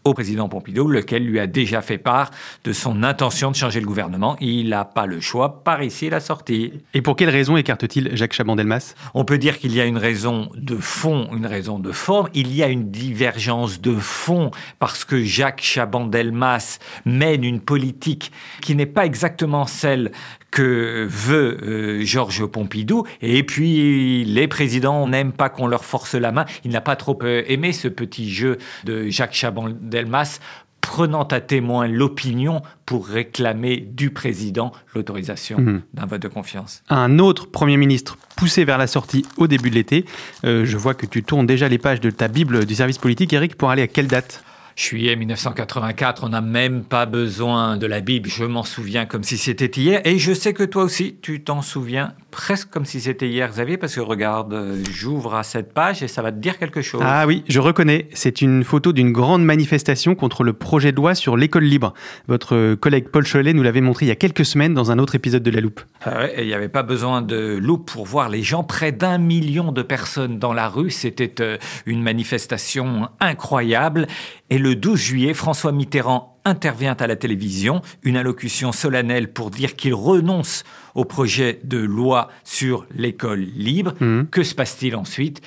au 0.06 0.14
président 0.14 0.48
Pompidou, 0.48 0.88
lequel 0.88 1.26
lui 1.26 1.40
a 1.40 1.48
déjà 1.48 1.82
fait 1.82 1.98
part 1.98 2.30
de 2.64 2.72
son 2.72 3.04
intention 3.04 3.50
de 3.50 3.56
changer 3.56 3.80
le 3.80 3.88
gouvernement. 3.88 4.38
Il 4.40 4.70
n'a 4.70 4.86
pas 4.86 5.08
le 5.08 5.20
choix. 5.20 5.64
Par 5.64 5.82
ici, 5.84 6.10
la 6.10 6.20
sortie. 6.20 6.74
Et 6.94 7.02
pour 7.02 7.16
quelle 7.16 7.30
raison 7.30 7.58
écarte-t-il 7.58 8.16
Jacques 8.16 8.34
Chaban-Delmas? 8.34 8.94
On 9.16 9.26
peut 9.26 9.40
dire 9.40 9.58
qu'il 9.58 9.74
y 9.74 9.82
a 9.82 9.86
une 9.86 9.98
raison 9.98 10.50
de 10.56 10.78
fond, 10.78 11.28
une 11.36 11.48
raison 11.48 11.80
de 11.80 11.92
forme. 11.92 12.30
Il 12.36 12.56
y 12.56 12.62
a 12.62 12.68
une 12.68 12.92
divergence 12.92 13.82
de 13.82 13.96
fond 13.96 14.52
parce 14.78 15.04
que 15.04 15.24
Jacques 15.24 15.64
Chaban-Delmas 15.64 16.78
mène 17.06 17.44
une 17.44 17.60
politique 17.60 18.32
qui 18.62 18.76
n'est 18.76 18.86
pas 18.86 19.06
exactement 19.06 19.66
celle 19.66 20.12
que 20.56 21.06
veut 21.10 21.58
euh, 21.64 22.02
Georges 22.06 22.46
Pompidou. 22.46 23.04
Et 23.22 23.44
puis, 23.44 24.24
les 24.24 24.48
présidents 24.48 25.06
n'aiment 25.06 25.34
pas 25.34 25.50
qu'on 25.50 25.68
leur 25.68 25.84
force 25.84 26.16
la 26.16 26.32
main. 26.32 26.46
Il 26.64 26.72
n'a 26.72 26.80
pas 26.82 26.96
trop 26.96 27.20
euh, 27.24 27.44
aimé 27.48 27.74
ce 27.74 27.90
petit 27.90 28.32
jeu 28.32 28.58
de 28.86 29.10
Jacques 29.10 29.34
Chaban-Delmas 29.34 30.40
prenant 30.80 31.24
à 31.24 31.42
témoin 31.42 31.88
l'opinion 31.88 32.62
pour 32.86 33.08
réclamer 33.08 33.78
du 33.78 34.12
président 34.12 34.72
l'autorisation 34.94 35.60
Mhm. 35.60 35.82
d'un 35.94 36.06
vote 36.06 36.22
de 36.22 36.28
confiance. 36.30 36.84
Un 36.90 37.20
autre 37.20 37.48
Premier 37.52 37.76
ministre 37.76 38.18
poussé 38.38 38.64
vers 38.64 38.78
la 38.78 38.88
sortie 38.88 39.26
au 39.38 39.48
début 39.48 39.70
de 39.72 39.76
l'été. 39.76 40.06
Euh, 40.46 40.64
je 40.64 40.78
vois 40.78 40.94
que 40.94 41.06
tu 41.08 41.22
tournes 41.24 41.48
déjà 41.48 41.68
les 41.68 41.80
pages 41.80 42.00
de 42.00 42.12
ta 42.12 42.28
Bible 42.30 42.66
du 42.66 42.76
service 42.76 43.00
politique, 43.00 43.34
Eric, 43.34 43.56
pour 43.58 43.72
aller 43.72 43.82
à 43.82 43.88
quelle 43.88 44.08
date? 44.08 44.44
Juillet 44.76 45.16
1984, 45.16 46.26
on 46.26 46.30
n'a 46.30 46.42
même 46.42 46.84
pas 46.84 47.06
besoin 47.06 47.78
de 47.78 47.88
la 47.88 48.02
Bible, 48.02 48.30
je 48.30 48.44
m'en 48.44 48.64
souviens 48.64 49.06
comme 49.06 49.24
si 49.24 49.38
c'était 49.38 49.72
hier, 49.80 50.02
et 50.04 50.20
je 50.20 50.34
sais 50.34 50.54
que 50.54 50.64
toi 50.64 50.84
aussi, 50.84 51.18
tu 51.22 51.44
t'en 51.44 51.62
souviens 51.62 52.14
presque 52.36 52.70
comme 52.70 52.84
si 52.84 53.00
c'était 53.00 53.30
hier, 53.30 53.50
Xavier, 53.50 53.78
parce 53.78 53.96
que 53.96 54.02
regarde, 54.02 54.54
euh, 54.54 54.84
j'ouvre 54.92 55.36
à 55.36 55.44
cette 55.44 55.74
page 55.74 56.04
et 56.04 56.10
ça 56.10 56.22
va 56.22 56.34
te 56.34 56.38
dire 56.38 56.60
quelque 56.60 56.82
chose. 56.82 57.02
Ah 57.04 57.26
oui, 57.26 57.46
je 57.48 57.62
reconnais. 57.62 58.10
C'est 58.14 58.42
une 58.42 58.66
photo 58.66 58.92
d'une 58.92 59.14
grande 59.14 59.44
manifestation 59.44 60.16
contre 60.16 60.44
le 60.44 60.52
projet 60.52 60.92
de 60.92 60.98
loi 60.98 61.16
sur 61.16 61.38
l'école 61.38 61.64
libre. 61.64 61.94
Votre 62.28 62.76
collègue 62.76 63.08
Paul 63.08 63.26
Cholet 63.26 63.54
nous 63.54 63.64
l'avait 63.64 63.80
montré 63.80 64.06
il 64.06 64.10
y 64.10 64.12
a 64.12 64.16
quelques 64.16 64.44
semaines 64.44 64.74
dans 64.74 64.92
un 64.92 65.00
autre 65.00 65.16
épisode 65.16 65.44
de 65.44 65.50
La 65.50 65.62
Loupe. 65.62 65.80
Ah 66.04 66.20
ouais, 66.20 66.34
et 66.36 66.42
il 66.42 66.48
n'y 66.48 66.54
avait 66.54 66.68
pas 66.68 66.84
besoin 66.84 67.22
de 67.22 67.58
loupe 67.58 67.90
pour 67.90 68.06
voir 68.06 68.28
les 68.28 68.44
gens. 68.44 68.64
Près 68.64 68.92
d'un 68.92 69.18
million 69.18 69.72
de 69.72 69.82
personnes 69.82 70.38
dans 70.38 70.52
la 70.52 70.68
rue. 70.68 70.90
C'était 70.90 71.42
euh, 71.42 71.58
une 71.86 72.04
manifestation 72.04 73.08
incroyable. 73.22 74.08
Et 74.50 74.58
le 74.58 74.76
12 74.76 75.00
juillet, 75.00 75.34
François 75.34 75.72
Mitterrand 75.72 76.35
intervient 76.46 76.96
à 77.00 77.08
la 77.08 77.16
télévision, 77.16 77.82
une 78.04 78.16
allocution 78.16 78.72
solennelle 78.72 79.34
pour 79.34 79.50
dire 79.50 79.76
qu'il 79.76 79.96
renonce 79.96 80.64
au 80.94 81.04
projet 81.04 81.60
de 81.64 81.80
loi 81.80 82.30
sur 82.44 82.86
l'école 82.96 83.42
libre. 83.42 83.94
Mhm. 84.00 84.28
Que 84.32 84.44
se 84.44 84.56
passe-t-il 84.56 84.96
ensuite? 84.96 85.42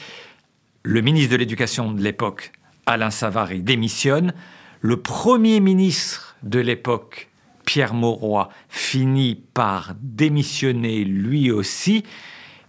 Le 0.83 1.01
ministre 1.01 1.33
de 1.33 1.37
l'Éducation 1.37 1.93
de 1.93 2.03
l'époque, 2.03 2.53
Alain 2.87 3.11
Savary, 3.11 3.63
démissionne. 3.63 4.35
Le 4.81 4.97
Premier 4.97 5.61
ministre 5.61 6.37
de 6.43 6.59
l'époque, 6.59 7.29
Pierre 7.65 7.95
Mauroy, 7.95 8.49
finit 8.69 9.43
par 9.55 9.95
démissionner 10.01 11.05
lui 11.05 11.51
aussi. 11.51 12.05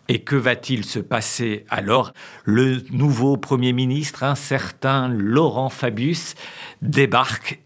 Et 0.07 0.19
que 0.19 0.35
va-t-il 0.35 0.85
se 0.85 0.99
passer 0.99 1.65
alors? 1.69 2.13
Le 2.43 2.83
nouveau 2.89 3.37
Premier 3.37 3.73
ministre, 3.73 4.23
un 4.23 4.35
certain 4.35 5.07
Laurent 5.07 5.69
Fabius, 5.69 6.33
débarque 6.81 7.59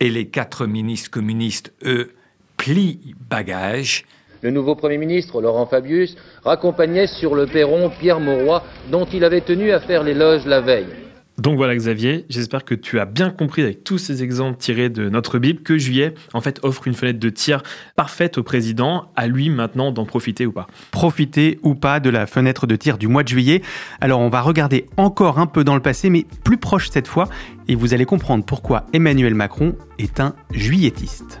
et 0.00 0.10
les 0.10 0.28
quatre 0.28 0.66
ministres 0.66 1.10
communistes, 1.10 1.72
eux, 1.84 2.12
plient 2.56 3.14
bagages. 3.28 4.04
Le 4.42 4.50
nouveau 4.50 4.74
Premier 4.74 4.98
ministre, 4.98 5.40
Laurent 5.40 5.66
Fabius, 5.66 6.16
raccompagnait 6.44 7.06
sur 7.06 7.34
le 7.34 7.46
perron 7.46 7.90
Pierre 7.90 8.20
Mauroy, 8.20 8.62
dont 8.90 9.06
il 9.06 9.24
avait 9.24 9.40
tenu 9.40 9.72
à 9.72 9.80
faire 9.80 10.02
l'éloge 10.02 10.46
la 10.46 10.60
veille. 10.60 11.05
Donc 11.38 11.56
voilà 11.56 11.76
Xavier, 11.76 12.24
j'espère 12.30 12.64
que 12.64 12.74
tu 12.74 12.98
as 12.98 13.04
bien 13.04 13.30
compris 13.30 13.62
avec 13.62 13.84
tous 13.84 13.98
ces 13.98 14.22
exemples 14.22 14.56
tirés 14.58 14.88
de 14.88 15.10
notre 15.10 15.38
Bible 15.38 15.62
que 15.62 15.76
Juillet 15.76 16.14
en 16.32 16.40
fait 16.40 16.60
offre 16.62 16.86
une 16.88 16.94
fenêtre 16.94 17.18
de 17.18 17.28
tir 17.28 17.62
parfaite 17.94 18.38
au 18.38 18.42
président, 18.42 19.10
à 19.16 19.26
lui 19.26 19.50
maintenant 19.50 19.92
d'en 19.92 20.06
profiter 20.06 20.46
ou 20.46 20.52
pas. 20.52 20.66
Profiter 20.92 21.58
ou 21.62 21.74
pas 21.74 22.00
de 22.00 22.08
la 22.08 22.26
fenêtre 22.26 22.66
de 22.66 22.74
tir 22.74 22.96
du 22.96 23.06
mois 23.06 23.22
de 23.22 23.28
juillet. 23.28 23.62
Alors 24.00 24.20
on 24.20 24.30
va 24.30 24.40
regarder 24.40 24.86
encore 24.96 25.38
un 25.38 25.46
peu 25.46 25.62
dans 25.62 25.74
le 25.74 25.82
passé, 25.82 26.08
mais 26.08 26.24
plus 26.42 26.56
proche 26.56 26.88
cette 26.88 27.08
fois, 27.08 27.28
et 27.68 27.74
vous 27.74 27.92
allez 27.92 28.06
comprendre 28.06 28.44
pourquoi 28.44 28.86
Emmanuel 28.94 29.34
Macron 29.34 29.76
est 29.98 30.20
un 30.20 30.34
juillettiste. 30.52 31.40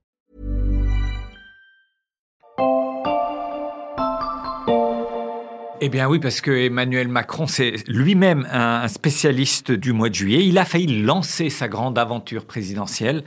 Eh 5.83 5.89
bien 5.89 6.07
oui, 6.07 6.19
parce 6.19 6.41
que 6.41 6.51
Emmanuel 6.51 7.07
Macron, 7.07 7.47
c'est 7.47 7.73
lui-même 7.87 8.47
un 8.51 8.87
spécialiste 8.87 9.71
du 9.71 9.93
mois 9.93 10.09
de 10.09 10.13
juillet. 10.13 10.45
Il 10.45 10.59
a 10.59 10.65
failli 10.65 11.01
lancer 11.01 11.49
sa 11.49 11.67
grande 11.67 11.97
aventure 11.97 12.45
présidentielle 12.45 13.23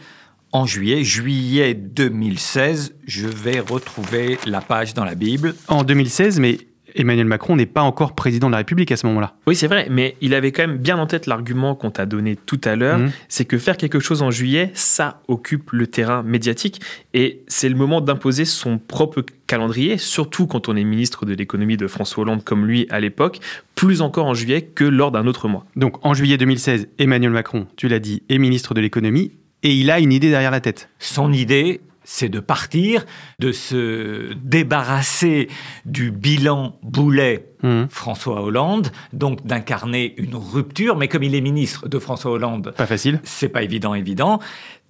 en 0.53 0.65
juillet, 0.65 1.03
juillet 1.03 1.75
2016. 1.75 2.95
Je 3.09 3.27
vais 3.27 3.59
retrouver 3.59 4.39
la 4.47 4.61
page 4.61 4.95
dans 4.95 5.05
la 5.05 5.17
Bible. 5.17 5.57
En 5.67 5.83
2016, 5.83 6.39
mais 6.39 6.59
Emmanuel 6.95 7.27
Macron 7.27 7.57
n'est 7.57 7.67
pas 7.67 7.83
encore 7.83 8.15
président 8.15 8.47
de 8.49 8.53
la 8.53 8.59
République 8.59 8.93
à 8.93 8.97
ce 8.97 9.07
moment-là. 9.07 9.35
Oui, 9.47 9.57
c'est 9.57 9.67
vrai, 9.67 9.89
mais 9.91 10.17
il 10.21 10.35
avait 10.35 10.53
quand 10.53 10.67
même 10.67 10.79
bien 10.79 10.97
en 10.99 11.07
tête 11.07 11.27
l'argument 11.27 11.75
qu'on 11.75 11.91
t'a 11.91 12.07
donné 12.07 12.37
tout 12.37 12.61
à 12.65 12.77
l'heure, 12.77 12.99
Mhm. 12.99 13.11
c'est 13.29 13.45
que 13.45 13.59
faire 13.59 13.77
quelque 13.77 14.01
chose 14.01 14.23
en 14.23 14.31
juillet, 14.31 14.71
ça 14.75 15.21
occupe 15.29 15.73
le 15.73 15.87
terrain 15.87 16.23
médiatique 16.23 16.81
et 17.15 17.41
c'est 17.49 17.69
le 17.69 17.75
moment 17.77 18.01
d'imposer 18.01 18.45
son 18.45 18.79
propre 18.79 19.25
calendrier, 19.47 19.99
surtout 19.99 20.47
quand 20.47 20.69
on 20.69 20.77
est 20.77 20.85
ministre 20.85 21.27
de 21.27 21.35
l'économie 21.35 21.77
de 21.77 21.87
François 21.87 22.23
Hollande 22.23 22.45
comme 22.45 22.67
lui 22.67 22.87
à 22.91 23.01
l'époque, 23.01 23.41
plus 23.75 24.01
encore 24.03 24.27
en 24.27 24.35
juillet 24.35 24.63
que 24.63 24.85
lors 24.85 25.11
d'un 25.11 25.27
autre 25.27 25.49
mois. 25.49 25.65
Donc 25.77 26.05
en 26.07 26.15
juillet 26.15 26.37
2016, 26.39 26.89
Emmanuel 26.99 27.31
Macron, 27.33 27.67
tu 27.77 27.89
l'as 27.89 27.99
dit, 27.99 28.23
est 28.29 28.39
ministre 28.39 28.73
de 28.75 28.81
l'économie, 28.81 29.33
et 29.63 29.75
il 29.75 29.91
a 29.91 29.99
une 29.99 30.13
idée 30.13 30.31
derrière 30.31 30.51
la 30.51 30.61
tête. 30.61 30.89
Son 30.99 31.33
idée, 31.33 31.81
c'est 32.05 32.29
de 32.29 32.39
partir, 32.41 33.05
de 33.39 33.51
se 33.53 34.33
débarrasser 34.35 35.49
du 35.85 36.11
bilan 36.11 36.77
Boulet 36.83 37.51
Mhm. 37.63 37.89
François 37.91 38.43
Hollande, 38.43 38.89
donc 39.15 39.47
d'incarner 39.47 40.15
une 40.19 40.35
rupture, 40.37 40.97
mais 40.97 41.09
comme 41.09 41.23
il 41.23 41.35
est 41.35 41.41
ministre 41.41 41.89
de 41.89 41.99
François 41.99 42.31
Hollande, 42.33 42.75
Pas 42.77 42.85
facile. 42.87 43.21
c'est 43.25 43.49
pas 43.49 43.63
évident, 43.63 43.95
évident. 43.95 44.39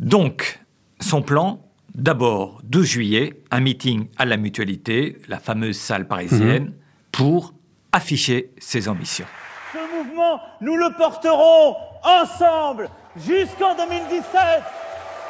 Donc, 0.01 0.59
son 1.01 1.23
plan, 1.23 1.61
d'abord, 1.95 2.61
12 2.65 2.85
juillet, 2.87 3.41
un 3.53 3.61
meeting 3.61 4.09
à 4.19 4.25
la 4.25 4.37
mutualité, 4.37 5.19
la 5.29 5.39
fameuse 5.39 5.77
salle 5.77 6.09
parisienne, 6.09 6.73
pour 7.13 7.55
afficher 7.93 8.51
ses 8.59 8.89
ambitions. 8.89 9.27
Ce 9.73 9.79
mouvement, 9.97 10.41
nous 10.61 10.77
le 10.77 10.89
porterons 10.99 11.77
ensemble 12.03 12.89
jusqu'en 13.17 13.77
2017 13.77 14.25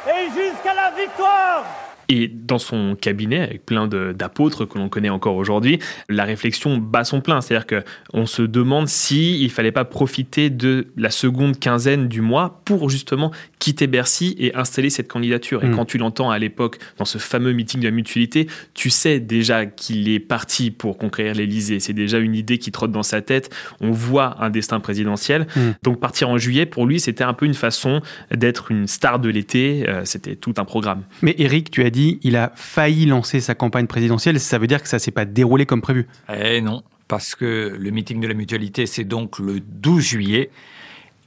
et 0.07 0.27
jusqu'à 0.31 0.75
la 0.75 0.91
victoire. 0.91 1.84
Et 2.09 2.29
dans 2.29 2.59
son 2.59 2.97
cabinet, 3.01 3.41
avec 3.41 3.65
plein 3.67 3.87
d'apôtres 3.87 4.67
que 4.67 4.79
l'on 4.79 4.89
connaît 4.89 5.09
encore 5.09 5.37
aujourd'hui, 5.37 5.79
la 6.09 6.25
réflexion 6.25 6.77
bat 6.79 7.05
son 7.05 7.21
plein. 7.21 7.41
C'est-à-dire 7.41 7.67
que 7.67 7.83
on 8.13 8.27
se 8.27 8.43
demande 8.43 8.89
si 8.89 9.43
il 9.43 9.51
fallait 9.51 9.73
pas 9.73 9.85
profiter 9.85 10.51
de 10.51 10.89
la 10.97 11.11
seconde 11.11 11.59
quinzaine 11.59 12.09
du 12.09 12.21
mois 12.21 12.61
pour 12.65 12.91
justement 12.91 13.31
quitter 13.59 13.87
Bercy 13.87 14.35
et 14.39 14.55
installer 14.55 14.91
cette 14.91 15.09
candidature. 15.09 15.65
Et 15.65 15.69
Mm. 15.69 15.77
quand 15.77 15.85
tu 15.87 15.99
l'entends 15.99 16.31
à 16.31 16.39
l'époque 16.39 16.79
dans 16.99 17.05
ce 17.05 17.19
fameux 17.19 17.53
meeting 17.53 17.81
de 17.81 17.87
la 17.87 17.91
mutualité, 17.91 18.47
tu 18.75 18.91
sais 18.91 19.21
déjà 19.21 19.67
qu'il 19.67 20.09
est 20.09 20.21
parti 20.21 20.71
pour 20.71 20.99
conquérir 20.99 21.35
l'Élysée. 21.35 21.81
C'est 21.81 21.93
déjà 21.95 22.19
une 22.19 22.35
idée 22.35 22.59
qui 22.59 22.71
trotte 22.73 22.93
dans 22.93 23.03
sa 23.03 23.23
tête. 23.23 23.55
On 23.81 23.91
voit 23.91 24.37
un 24.43 24.51
destin 24.51 24.81
présidentiel. 24.81 25.47
Mm. 25.57 25.61
Donc 25.83 26.01
partir 26.01 26.29
en 26.29 26.39
juillet, 26.39 26.67
pour 26.67 26.87
lui, 26.87 27.01
c'était 27.01 27.25
un 27.25 27.33
peu 27.35 27.47
une 27.47 27.55
façon 27.55 28.01
d'être 28.35 28.71
une 28.71 28.87
star 28.87 29.19
de 29.19 29.29
l'été. 29.29 29.85
Euh, 29.89 30.03
C'était 30.05 30.37
tout 30.37 30.55
un 30.59 30.65
programme. 30.65 31.03
Mais 31.23 31.35
Eric, 31.39 31.71
tu 31.71 31.83
as 31.83 31.91
dit, 31.95 32.19
il 32.23 32.37
a 32.37 32.53
failli 32.55 33.07
lancer 33.07 33.41
sa 33.41 33.55
campagne 33.55 33.87
présidentielle, 33.87 34.39
ça 34.41 34.59
veut 34.59 34.67
dire 34.67 34.83
que 34.83 34.89
ça 34.89 34.99
s'est 34.99 35.11
pas 35.11 35.25
déroulé 35.25 35.65
comme 35.65 35.81
prévu. 35.81 36.07
Eh 36.33 36.61
non, 36.61 36.83
parce 37.09 37.35
que 37.35 37.75
le 37.79 37.91
meeting 37.91 38.21
de 38.21 38.27
la 38.27 38.35
mutualité, 38.35 38.87
c'est 38.87 39.05
donc 39.05 39.39
le 39.39 39.61
12 39.61 40.03
juillet. 40.03 40.51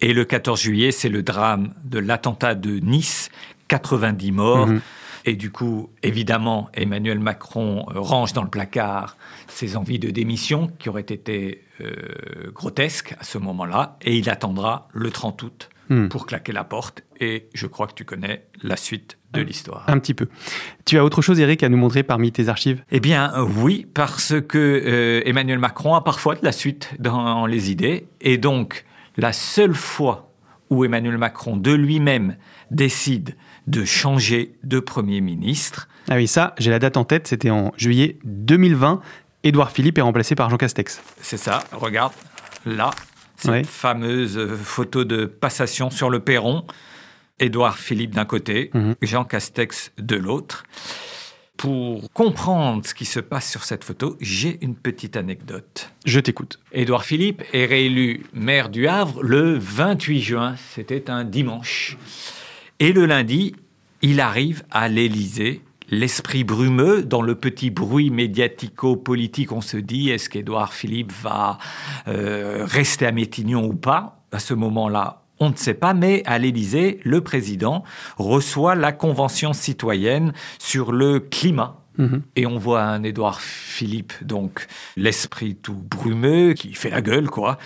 Et 0.02 0.14
le 0.14 0.26
14 0.26 0.62
juillet, 0.62 0.92
c'est 0.92 1.10
le 1.10 1.24
drame 1.24 1.74
de 1.84 1.98
l'attentat 1.98 2.54
de 2.54 2.80
Nice, 2.80 3.32
90 3.68 4.32
morts. 4.32 4.68
Mhm. 4.68 4.82
Et 5.26 5.36
du 5.36 5.50
coup, 5.52 5.90
évidemment, 6.04 6.70
Emmanuel 6.74 7.20
Macron 7.20 7.86
euh, 7.90 8.00
range 8.00 8.34
dans 8.34 8.44
le 8.44 8.50
placard 8.50 9.18
ses 9.48 9.76
envies 9.76 10.00
de 10.00 10.12
démission, 10.12 10.72
qui 10.78 10.90
auraient 10.90 11.02
été 11.02 11.64
euh, 11.82 12.52
grotesques 12.54 13.16
à 13.20 13.24
ce 13.24 13.38
moment-là. 13.38 13.98
Et 14.02 14.18
il 14.18 14.30
attendra 14.30 14.88
le 14.94 15.10
30 15.10 15.42
août 15.44 15.70
Hmm. 15.90 16.10
pour 16.10 16.26
claquer 16.26 16.52
la 16.52 16.66
porte. 16.66 17.04
Et 17.22 17.48
je 17.54 17.66
crois 17.66 17.88
que 17.88 17.94
tu 17.94 18.04
connais 18.04 18.46
la 18.62 18.76
suite 18.76 19.18
de 19.38 19.42
l'histoire. 19.44 19.84
Un 19.88 20.00
petit 20.00 20.14
peu. 20.14 20.28
Tu 20.86 20.98
as 20.98 21.04
autre 21.06 21.22
chose, 21.22 21.40
Eric, 21.40 21.64
à 21.64 21.70
nous 21.70 21.78
montrer 21.78 22.04
parmi 22.04 22.32
tes 22.32 22.50
archives? 22.50 22.84
Eh 22.92 23.00
bien, 23.00 23.34
oui, 23.58 23.88
parce 23.94 24.34
que 24.48 24.58
euh, 24.58 25.22
Emmanuel 25.26 25.60
Macron 25.60 25.96
a 25.96 26.02
parfois 26.02 26.36
de 26.36 26.44
la 26.44 26.52
suite 26.52 26.90
dans 27.00 27.46
les 27.46 27.72
idées. 27.72 28.08
Et 28.22 28.38
donc, 28.38 28.86
la 29.18 29.34
seule 29.34 29.74
fois 29.76 30.32
où 30.70 30.84
Emmanuel 30.84 31.18
Macron, 31.18 31.56
de 31.58 31.72
lui-même, 31.72 32.36
décide 32.72 33.36
de 33.68 33.86
changer 33.86 34.54
de 34.64 34.80
Premier 34.80 35.22
ministre, 35.22 35.88
Ah 36.10 36.16
oui, 36.16 36.28
ça, 36.28 36.54
j'ai 36.58 36.72
la 36.72 36.80
date 36.80 36.98
en 36.98 37.04
tête, 37.06 37.28
c'était 37.28 37.50
en 37.50 37.74
juillet 37.78 38.18
2020. 38.26 39.02
Édouard 39.44 39.72
Philippe 39.72 39.98
est 39.98 40.02
remplacé 40.02 40.36
par 40.36 40.50
Jean 40.50 40.58
Castex. 40.58 41.02
c'est 41.22 41.38
ça, 41.38 41.64
regarde, 41.72 42.12
là, 42.66 42.92
cette 43.38 43.52
Ouais. 43.52 43.64
fameuse 43.64 44.40
photo 44.64 45.04
de 45.06 45.26
passation 45.26 45.90
sur 45.90 46.10
le 46.10 46.20
perron. 46.20 46.66
Édouard 47.40 47.78
Philippe 47.78 48.16
d'un 48.16 48.26
côté, 48.26 48.72
Mhm. 48.74 48.96
Jean 49.02 49.24
Castex 49.26 49.92
de 49.98 50.16
l'autre. 50.16 50.64
Pour 51.56 52.12
comprendre 52.14 52.86
ce 52.86 52.94
qui 52.94 53.06
se 53.06 53.20
passe 53.20 53.50
sur 53.50 53.64
cette 53.64 53.84
photo, 53.84 54.16
j'ai 54.22 54.60
une 54.62 54.76
petite 54.76 55.18
anecdote. 55.18 55.92
Je 56.06 56.20
t'écoute. 56.20 56.60
Édouard 56.72 57.04
Philippe 57.04 57.44
est 57.52 57.66
réélu 57.66 58.24
maire 58.34 58.70
du 58.70 58.88
Havre 58.88 59.24
le 59.24 59.58
28 59.58 60.22
juin, 60.22 60.56
c'était 60.76 61.10
un 61.10 61.24
dimanche. 61.24 61.98
Et 62.80 62.94
le 62.94 63.08
lundi, 63.08 63.56
il 64.04 64.20
arrive 64.22 64.64
à 64.70 64.88
l'Élysée 64.88 65.62
l'esprit 65.90 66.44
brumeux, 66.44 67.02
dans 67.02 67.22
le 67.22 67.34
petit 67.34 67.70
bruit 67.70 68.10
médiatico-politique, 68.12 69.52
on 69.54 69.62
se 69.62 69.78
dit 69.78 70.10
est-ce 70.10 70.30
qu'Édouard 70.30 70.74
Philippe 70.74 71.14
va 71.24 71.58
euh, 72.10 72.66
rester 72.66 73.06
à 73.06 73.12
Métignon 73.14 73.66
ou 73.66 73.74
pas? 73.74 74.22
À 74.34 74.40
ce 74.40 74.54
moment-là, 74.54 75.24
on 75.40 75.50
ne 75.50 75.56
sait 75.56 75.74
pas, 75.74 75.94
mais 75.94 76.24
à 76.26 76.38
l'Élysée, 76.40 77.00
le 77.04 77.22
président 77.22 77.84
reçoit 78.18 78.76
la 78.76 78.92
Convention 78.92 79.54
citoyenne 79.54 80.34
sur 80.60 80.92
le 80.92 81.20
climat. 81.20 81.82
Mhm. 81.98 82.22
Et 82.36 82.46
on 82.46 82.58
voit 82.58 82.84
un 82.84 83.04
Édouard 83.04 83.42
Philippe, 83.42 84.14
donc 84.22 84.68
l'esprit 84.96 85.56
tout 85.56 85.74
brumeux, 85.90 86.54
qui 86.54 86.74
fait 86.74 86.90
la 86.90 87.02
gueule, 87.02 87.30
quoi. 87.30 87.58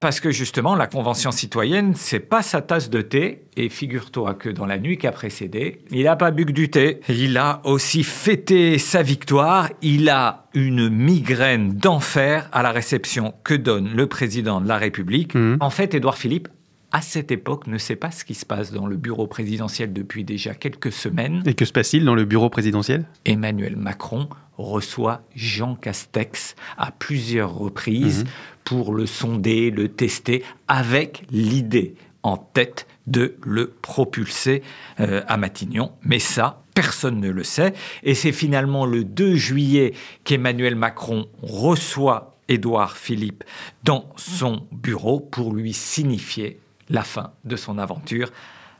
Parce 0.00 0.18
que 0.18 0.30
justement, 0.30 0.76
la 0.76 0.86
Convention 0.86 1.30
citoyenne, 1.30 1.92
c'est 1.94 2.20
pas 2.20 2.40
sa 2.40 2.62
tasse 2.62 2.88
de 2.88 3.02
thé. 3.02 3.42
Et 3.58 3.68
figure-toi 3.68 4.32
que 4.32 4.48
dans 4.48 4.64
la 4.64 4.78
nuit 4.78 4.96
qui 4.96 5.06
a 5.06 5.12
précédé, 5.12 5.82
il 5.90 6.04
n'a 6.04 6.16
pas 6.16 6.30
bu 6.30 6.46
que 6.46 6.52
du 6.52 6.70
thé. 6.70 7.00
Il 7.10 7.36
a 7.36 7.60
aussi 7.64 8.02
fêté 8.02 8.78
sa 8.78 9.02
victoire. 9.02 9.68
Il 9.82 10.08
a 10.08 10.46
une 10.54 10.88
migraine 10.88 11.74
d'enfer 11.74 12.48
à 12.50 12.62
la 12.62 12.72
réception 12.72 13.34
que 13.44 13.52
donne 13.52 13.94
le 13.94 14.06
président 14.06 14.62
de 14.62 14.68
la 14.68 14.78
République. 14.78 15.34
Mhm. 15.34 15.58
En 15.60 15.68
fait, 15.68 15.92
Édouard 15.92 16.16
Philippe 16.16 16.48
à 16.92 17.02
cette 17.02 17.30
époque, 17.30 17.66
ne 17.66 17.78
sait 17.78 17.96
pas 17.96 18.10
ce 18.10 18.24
qui 18.24 18.34
se 18.34 18.44
passe 18.44 18.72
dans 18.72 18.86
le 18.86 18.96
bureau 18.96 19.26
présidentiel 19.26 19.92
depuis 19.92 20.24
déjà 20.24 20.54
quelques 20.54 20.92
semaines. 20.92 21.42
Et 21.46 21.54
que 21.54 21.64
se 21.64 21.72
passe-t-il 21.72 22.04
dans 22.04 22.14
le 22.14 22.24
bureau 22.24 22.50
présidentiel? 22.50 23.04
Emmanuel 23.24 23.76
Macron 23.76 24.28
reçoit 24.58 25.22
Jean 25.34 25.74
Castex 25.74 26.56
à 26.76 26.90
plusieurs 26.90 27.54
reprises 27.54 28.24
mhm. 28.24 28.30
pour 28.64 28.94
le 28.94 29.06
sonder, 29.06 29.70
le 29.70 29.88
tester, 29.88 30.42
avec 30.68 31.22
l'idée 31.30 31.94
en 32.22 32.36
tête 32.36 32.86
de 33.06 33.36
le 33.44 33.70
propulser 33.70 34.62
euh, 35.00 35.22
à 35.26 35.36
Matignon. 35.36 35.92
Mais 36.02 36.18
ça, 36.18 36.62
personne 36.74 37.20
ne 37.20 37.30
le 37.30 37.44
sait. 37.44 37.72
Et 38.02 38.14
c'est 38.14 38.32
finalement 38.32 38.84
le 38.84 39.04
2 39.04 39.36
juillet 39.36 39.94
qu'Emmanuel 40.24 40.76
Macron 40.76 41.26
reçoit 41.42 42.36
Édouard 42.48 42.96
Philippe 42.96 43.44
dans 43.84 44.10
son 44.16 44.66
bureau 44.72 45.20
pour 45.20 45.54
lui 45.54 45.72
signifier 45.72 46.58
la 46.90 47.02
fin 47.02 47.32
de 47.44 47.56
son 47.56 47.78
aventure 47.78 48.30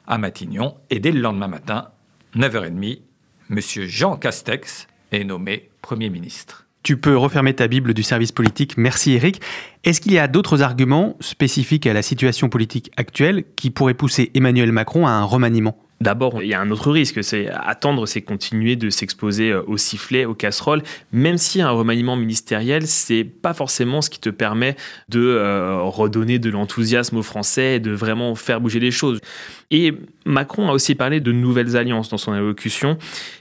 à 0.06 0.18
Matignon. 0.18 0.76
Et 0.90 0.98
dès 0.98 1.12
le 1.12 1.20
lendemain 1.20 1.48
matin, 1.48 1.88
9h30, 2.36 3.00
M. 3.50 3.60
Jean 3.60 4.16
Castex 4.16 4.86
est 5.12 5.24
nommé 5.24 5.70
Premier 5.80 6.10
ministre. 6.10 6.66
Tu 6.82 6.96
peux 6.96 7.16
refermer 7.16 7.54
ta 7.54 7.68
Bible 7.68 7.94
du 7.94 8.02
service 8.02 8.32
politique. 8.32 8.76
Merci 8.76 9.12
Eric. 9.12 9.40
Est-ce 9.84 10.00
qu'il 10.00 10.12
y 10.12 10.18
a 10.18 10.28
d'autres 10.28 10.62
arguments 10.62 11.16
spécifiques 11.20 11.86
à 11.86 11.92
la 11.92 12.02
situation 12.02 12.48
politique 12.48 12.90
actuelle 12.96 13.44
qui 13.54 13.70
pourraient 13.70 13.94
pousser 13.94 14.30
Emmanuel 14.34 14.72
Macron 14.72 15.06
à 15.06 15.10
un 15.10 15.24
remaniement? 15.24 15.76
D'abord, 16.02 16.42
il 16.42 16.48
y 16.48 16.54
a 16.54 16.60
un 16.60 16.70
autre 16.70 16.90
risque, 16.90 17.22
c'est 17.22 17.48
attendre, 17.48 18.06
c'est 18.06 18.22
continuer 18.22 18.74
de 18.74 18.88
s'exposer 18.88 19.50
euh, 19.50 19.62
au 19.66 19.76
sifflet, 19.76 20.24
aux 20.24 20.32
casseroles, 20.32 20.82
même 21.12 21.36
si 21.36 21.60
un 21.60 21.68
remaniement 21.68 22.16
ministériel, 22.16 22.86
c'est 22.86 23.22
pas 23.24 23.52
forcément 23.52 24.00
ce 24.00 24.08
qui 24.08 24.18
te 24.18 24.30
permet 24.30 24.76
de 25.10 25.20
euh, 25.20 25.82
redonner 25.82 26.38
de 26.38 26.48
l'enthousiasme 26.48 27.18
aux 27.18 27.22
Français 27.22 27.76
et 27.76 27.80
de 27.80 27.90
vraiment 27.90 28.34
faire 28.34 28.62
bouger 28.62 28.80
les 28.80 28.90
choses. 28.90 29.20
Et 29.70 29.94
Macron 30.24 30.68
a 30.68 30.72
aussi 30.72 30.94
parlé 30.94 31.20
de 31.20 31.32
nouvelles 31.32 31.76
alliances 31.76 32.08
dans 32.08 32.18
son 32.18 32.32
allocution. 32.32 32.96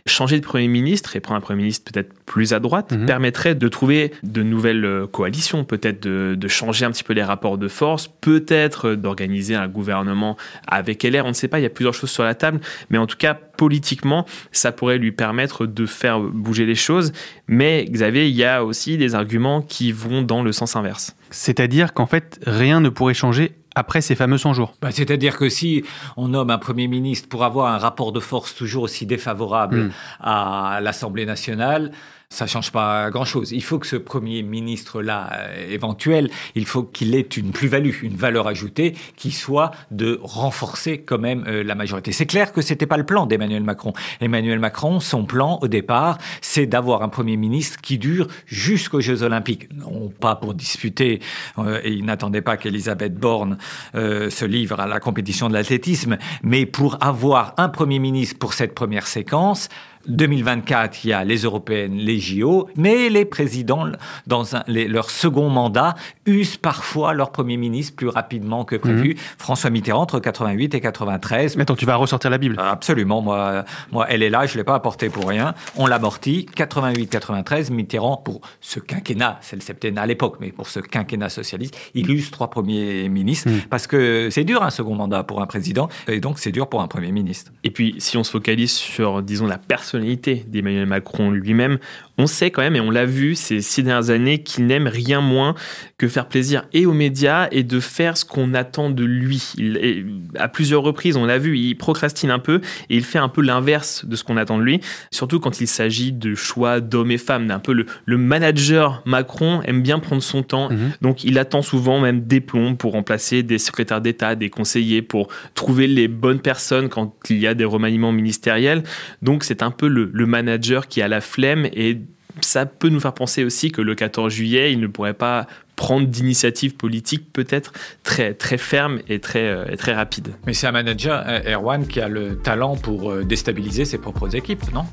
Changer 0.06 0.40
de 0.40 0.46
Premier 0.46 0.68
ministre 0.68 1.16
et 1.16 1.20
prendre 1.20 1.38
un 1.38 1.42
Premier 1.42 1.64
ministre 1.64 1.92
peut-être 1.92 2.14
plus 2.26 2.54
à 2.54 2.60
droite 2.60 2.92
mhm. 2.92 3.06
permettrait 3.06 3.56
de 3.56 3.68
trouver 3.68 4.12
de 4.24 4.44
nouvelles 4.44 4.86
euh, 4.86 5.08
coalitions, 5.08 5.64
peut-être 5.64 6.04
de, 6.04 6.36
de, 6.36 6.48
changer 6.48 6.86
un 6.86 6.92
petit 6.92 7.04
peu 7.04 7.14
les 7.14 7.24
rapports 7.24 7.58
de 7.58 7.68
force, 7.68 8.08
peut-être 8.08 8.96
d'organiser 8.96 9.56
un 9.56 9.68
gouvernement 9.68 10.36
avec 10.68 11.04
LR. 11.04 11.26
On 11.26 11.30
ne 11.30 11.34
sait 11.34 11.48
pas, 11.48 11.60
il 11.60 11.64
y 11.64 11.66
a 11.66 11.70
plusieurs 11.70 11.94
choses 11.94 12.12
sur 12.12 12.24
la 12.24 12.36
table, 12.36 12.49
mais 12.90 12.98
en 12.98 13.06
tout 13.06 13.18
cas, 13.18 13.34
politiquement, 13.34 14.26
ça 14.52 14.72
pourrait 14.72 14.98
lui 14.98 15.12
permettre 15.12 15.66
de 15.66 15.86
faire 15.86 16.20
bouger 16.20 16.66
les 16.66 16.76
choses. 16.76 17.12
Mais 17.48 17.86
Xavier, 17.86 18.28
il 18.28 18.36
y 18.36 18.46
a 18.46 18.64
aussi 18.64 18.98
des 18.98 19.16
arguments 19.16 19.62
qui 19.62 19.92
vont 19.92 20.22
dans 20.22 20.44
le 20.44 20.52
sens 20.52 20.76
inverse. 20.76 21.16
C'est-à-dire 21.30 21.94
qu'en 21.94 22.06
fait, 22.06 22.40
rien 22.46 22.80
ne 22.80 22.90
pourrait 22.90 23.14
changer 23.14 23.56
après 23.76 24.02
ces 24.02 24.16
fameux 24.16 24.38
100 24.38 24.54
jours. 24.54 24.74
Bah, 24.82 24.92
c'est-à-dire 24.92 25.38
que 25.38 25.50
si 25.50 25.84
on 26.18 26.30
nomme 26.30 26.50
un 26.50 26.58
Premier 26.58 26.88
ministre 26.88 27.30
pour 27.30 27.44
avoir 27.44 27.74
un 27.74 27.78
rapport 27.78 28.12
de 28.12 28.20
force 28.20 28.56
toujours 28.56 28.84
aussi 28.84 29.06
défavorable 29.06 29.86
hmm. 29.86 29.92
à 30.22 30.80
l'Assemblée 30.82 31.26
nationale, 31.26 31.92
ça 32.32 32.46
change 32.46 32.72
pas 32.72 33.10
grand-chose. 33.10 33.52
Il 33.52 33.64
faut 33.64 33.80
que 33.80 33.88
ce 33.88 33.96
Premier 33.96 34.44
ministre-là, 34.44 35.32
euh, 35.34 35.72
éventuel, 35.72 36.30
il 36.54 36.66
faut 36.66 36.84
qu'il 36.84 37.16
ait 37.16 37.22
une 37.22 37.52
plus-value, 37.52 38.04
une 38.04 38.16
valeur 38.16 38.48
ajoutée 38.48 38.96
qui 39.18 39.32
soit 39.32 39.72
de 39.90 40.20
renforcer 40.22 41.02
quand 41.02 41.18
même 41.18 41.44
euh, 41.48 41.64
la 41.64 41.74
majorité. 41.74 42.12
C'est 42.12 42.28
clair 42.28 42.54
que 42.54 42.62
c'était 42.62 42.86
pas 42.86 42.98
le 42.98 43.04
plan 43.04 43.26
d'Emmanuel 43.26 43.64
Macron. 43.64 43.94
Emmanuel 44.22 44.60
Macron, 44.60 45.00
son 45.00 45.26
plan 45.26 45.58
au 45.64 45.68
départ, 45.68 46.20
c'est 46.42 46.68
d'avoir 46.68 47.02
un 47.02 47.10
Premier 47.10 47.36
ministre 47.36 47.82
qui 47.82 47.98
dure 47.98 48.28
jusqu'aux 48.46 49.02
Jeux 49.02 49.24
Olympiques. 49.24 49.68
Non 49.74 50.10
pas 50.10 50.36
pour 50.36 50.54
disputer, 50.54 51.22
euh, 51.58 51.82
et 51.84 51.92
il 51.92 52.06
n'attendait 52.06 52.42
pas 52.42 52.58
qu'Elisabeth 52.58 53.16
Borne 53.16 53.58
se 53.94 54.46
livre 54.46 54.80
à 54.80 54.88
la 54.88 55.00
compétition 55.00 55.50
de 55.50 55.54
l'athlétisme, 55.54 56.18
mais 56.44 56.66
pour 56.66 57.04
avoir 57.04 57.54
un 57.58 57.70
Premier 57.70 58.00
ministre 58.00 58.38
pour 58.38 58.54
cette 58.54 58.76
première 58.76 59.08
séquence 59.08 59.68
2024, 60.08 61.04
il 61.04 61.10
y 61.10 61.14
a 61.14 61.24
les 61.24 61.38
européennes, 61.40 61.98
les 61.98 62.20
JO, 62.20 62.70
mais 62.76 63.10
les 63.10 63.26
présidents, 63.26 63.86
dans 64.28 64.44
leur 64.68 65.10
second 65.10 65.50
mandat, 65.50 65.96
usent 66.26 66.58
parfois 66.58 67.14
leur 67.14 67.32
Premier 67.32 67.58
ministre 67.58 67.96
plus 67.96 68.08
rapidement 68.08 68.66
que 68.66 68.76
prévu. 68.76 69.10
Mhm. 69.10 69.16
François 69.38 69.70
Mitterrand, 69.70 70.02
entre 70.02 70.20
88 70.20 70.74
et 70.76 70.82
93. 70.82 71.56
Mais 71.56 71.64
attends, 71.64 71.76
tu 71.76 71.86
vas 71.86 71.96
ressortir 71.96 72.30
la 72.30 72.38
Bible 72.38 72.56
Absolument. 72.60 73.22
Moi, 73.22 73.66
moi 73.92 74.06
elle 74.10 74.24
est 74.24 74.30
là, 74.30 74.46
je 74.46 74.54
ne 74.54 74.58
l'ai 74.58 74.64
pas 74.64 74.76
apportée 74.76 75.10
pour 75.10 75.28
rien. 75.28 75.54
On 75.76 75.88
l'amortit. 75.88 76.48
88-93, 76.56 77.72
Mitterrand, 77.72 78.18
pour 78.18 78.42
ce 78.62 78.80
quinquennat, 78.80 79.38
c'est 79.42 79.56
le 79.56 79.62
septennat 79.62 80.02
à 80.02 80.06
l'époque, 80.06 80.38
mais 80.40 80.52
pour 80.52 80.68
ce 80.68 80.80
quinquennat 80.80 81.30
socialiste, 81.30 81.78
il 81.94 82.10
use 82.10 82.32
trois 82.32 82.50
premiers 82.50 83.10
ministres. 83.10 83.50
Mhm. 83.50 83.62
Parce 83.70 83.88
que 83.88 84.30
c'est 84.32 84.44
dur 84.44 84.64
un 84.64 84.70
second 84.70 84.96
mandat 84.96 85.24
pour 85.24 85.42
un 85.42 85.46
président, 85.46 85.90
et 86.08 86.20
donc 86.20 86.40
c'est 86.40 86.52
dur 86.52 86.68
pour 86.68 86.82
un 86.82 86.88
Premier 86.88 87.12
ministre. 87.12 87.52
Et 87.64 87.72
puis, 87.72 87.96
si 88.00 88.18
on 88.18 88.24
se 88.24 88.32
focalise 88.32 88.72
sur, 88.72 89.22
disons, 89.22 89.46
la 89.46 89.58
personne 89.58 89.99
d'Emmanuel 90.48 90.86
Macron 90.86 91.32
lui-même, 91.32 91.78
on 92.20 92.28
sait 92.28 92.52
quand 92.52 92.62
même, 92.62 92.76
et 92.76 92.82
on 92.82 92.92
l'a 92.92 93.06
vu 93.06 93.34
ces 93.34 93.62
six 93.62 93.82
dernières 93.82 94.10
années, 94.10 94.44
qu'il 94.44 94.66
n'aime 94.66 94.88
rien 94.88 95.22
moins 95.22 95.56
que 95.98 96.10
faire 96.10 96.28
plaisir 96.28 96.64
et 96.74 96.86
aux 96.86 96.94
médias 96.94 97.48
et 97.52 97.64
de 97.64 97.80
faire 97.80 98.18
ce 98.18 98.26
qu'on 98.26 98.54
attend 98.54 98.90
de 98.90 99.06
lui. 99.06 99.54
Il, 99.58 100.06
à 100.38 100.50
plusieurs 100.50 100.84
reprises, 100.84 101.16
on 101.16 101.26
l'a 101.26 101.38
vu, 101.38 101.58
il 101.58 101.76
procrastine 101.76 102.30
un 102.30 102.40
peu 102.40 102.60
et 102.90 102.98
il 102.98 103.06
fait 103.06 103.20
un 103.20 103.30
peu 103.30 103.42
l'inverse 103.42 104.04
de 104.06 104.18
ce 104.18 104.26
qu'on 104.26 104.36
attend 104.36 104.58
de 104.58 104.64
lui, 104.64 104.82
surtout 105.12 105.40
quand 105.40 105.62
il 105.62 105.68
s'agit 105.68 106.12
de 106.12 106.36
choix 106.36 106.82
d'hommes 106.82 107.12
et 107.12 107.18
femmes. 107.18 107.50
Un 107.52 107.60
peu 107.60 107.72
le, 107.72 108.18
manager 108.18 109.02
Macron 109.06 109.62
aime 109.64 109.82
bien 109.82 110.00
prendre 110.00 110.22
son 110.22 110.44
temps, 110.44 110.70
mhm. 110.70 110.92
donc 111.02 111.24
il 111.24 111.40
attend 111.40 111.62
souvent 111.62 112.02
même 112.02 112.26
des 112.26 112.42
plombs 112.42 112.76
pour 112.76 112.92
remplacer 112.92 113.44
des 113.44 113.60
secrétaires 113.60 114.02
d'État, 114.02 114.36
des 114.36 114.50
conseillers, 114.50 115.02
pour 115.02 115.30
trouver 115.56 115.88
les 115.88 116.10
bonnes 116.10 116.42
personnes 116.42 116.90
quand 116.90 117.16
il 117.30 117.38
y 117.38 117.48
a 117.48 117.54
des 117.54 117.64
remaniements 117.64 118.12
ministériels. 118.12 118.84
Donc 119.22 119.46
c'est 119.46 119.64
un 119.64 119.72
peu 119.72 119.88
le, 119.88 120.10
le 120.12 120.26
manager 120.26 120.90
qui 120.90 121.02
a 121.02 121.08
la 121.08 121.22
flemme 121.22 121.66
et 121.72 121.98
ça 122.46 122.66
peut 122.66 122.90
nous 122.90 123.00
faire 123.00 123.14
penser 123.14 123.44
aussi 123.44 123.72
que 123.72 123.82
le 123.82 123.96
14 123.96 124.32
juillet, 124.32 124.72
il 124.72 124.80
ne 124.80 124.88
pourrait 124.88 125.14
pas 125.14 125.48
prendre 125.76 126.08
d'initiatives 126.08 126.76
politiques 126.76 127.32
peut-être 127.32 127.72
très, 128.04 128.34
très 128.34 128.58
fermes 128.58 129.00
et 129.08 129.20
très, 129.20 129.48
euh, 129.48 129.76
très 129.78 129.94
rapides. 129.94 130.34
Mais 130.46 130.54
c'est 130.54 130.68
un 130.68 130.74
manager, 130.74 131.24
euh, 131.26 131.54
Erwan, 131.54 131.88
qui 131.88 132.02
a 132.02 132.10
le 132.10 132.38
talent 132.38 132.76
pour 132.76 133.12
euh, 133.12 133.24
déstabiliser 133.24 133.86
ses 133.86 133.98
propres 133.98 134.36
équipes, 134.36 134.64
non? 134.74 134.86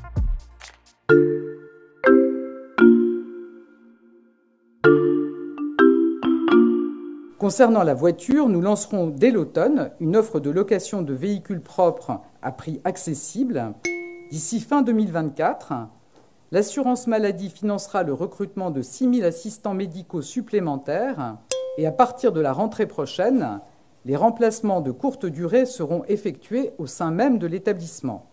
Concernant 7.37 7.83
la 7.83 7.93
voiture, 7.93 8.49
nous 8.49 8.61
lancerons 8.61 9.07
dès 9.07 9.31
l'automne 9.31 9.91
une 9.99 10.15
offre 10.15 10.39
de 10.39 10.49
location 10.49 11.01
de 11.01 11.13
véhicules 11.13 11.61
propres 11.61 12.21
à 12.41 12.51
prix 12.51 12.81
accessible. 12.83 13.73
D'ici 14.31 14.59
fin 14.59 14.81
2024, 14.81 15.73
L'assurance 16.49 17.07
maladie 17.07 17.49
financera 17.49 18.03
le 18.03 18.13
recrutement 18.13 18.71
de 18.71 18.81
6 18.81 19.15
000 19.15 19.27
assistants 19.27 19.73
médicaux 19.73 20.21
supplémentaires 20.21 21.35
et 21.77 21.85
à 21.85 21.91
partir 21.91 22.31
de 22.31 22.39
la 22.39 22.53
rentrée 22.53 22.85
prochaine, 22.85 23.59
les 24.05 24.15
remplacements 24.15 24.79
de 24.79 24.91
courte 24.91 25.25
durée 25.25 25.65
seront 25.65 26.05
effectués 26.07 26.71
au 26.77 26.87
sein 26.87 27.11
même 27.11 27.37
de 27.37 27.47
l'établissement. 27.47 28.26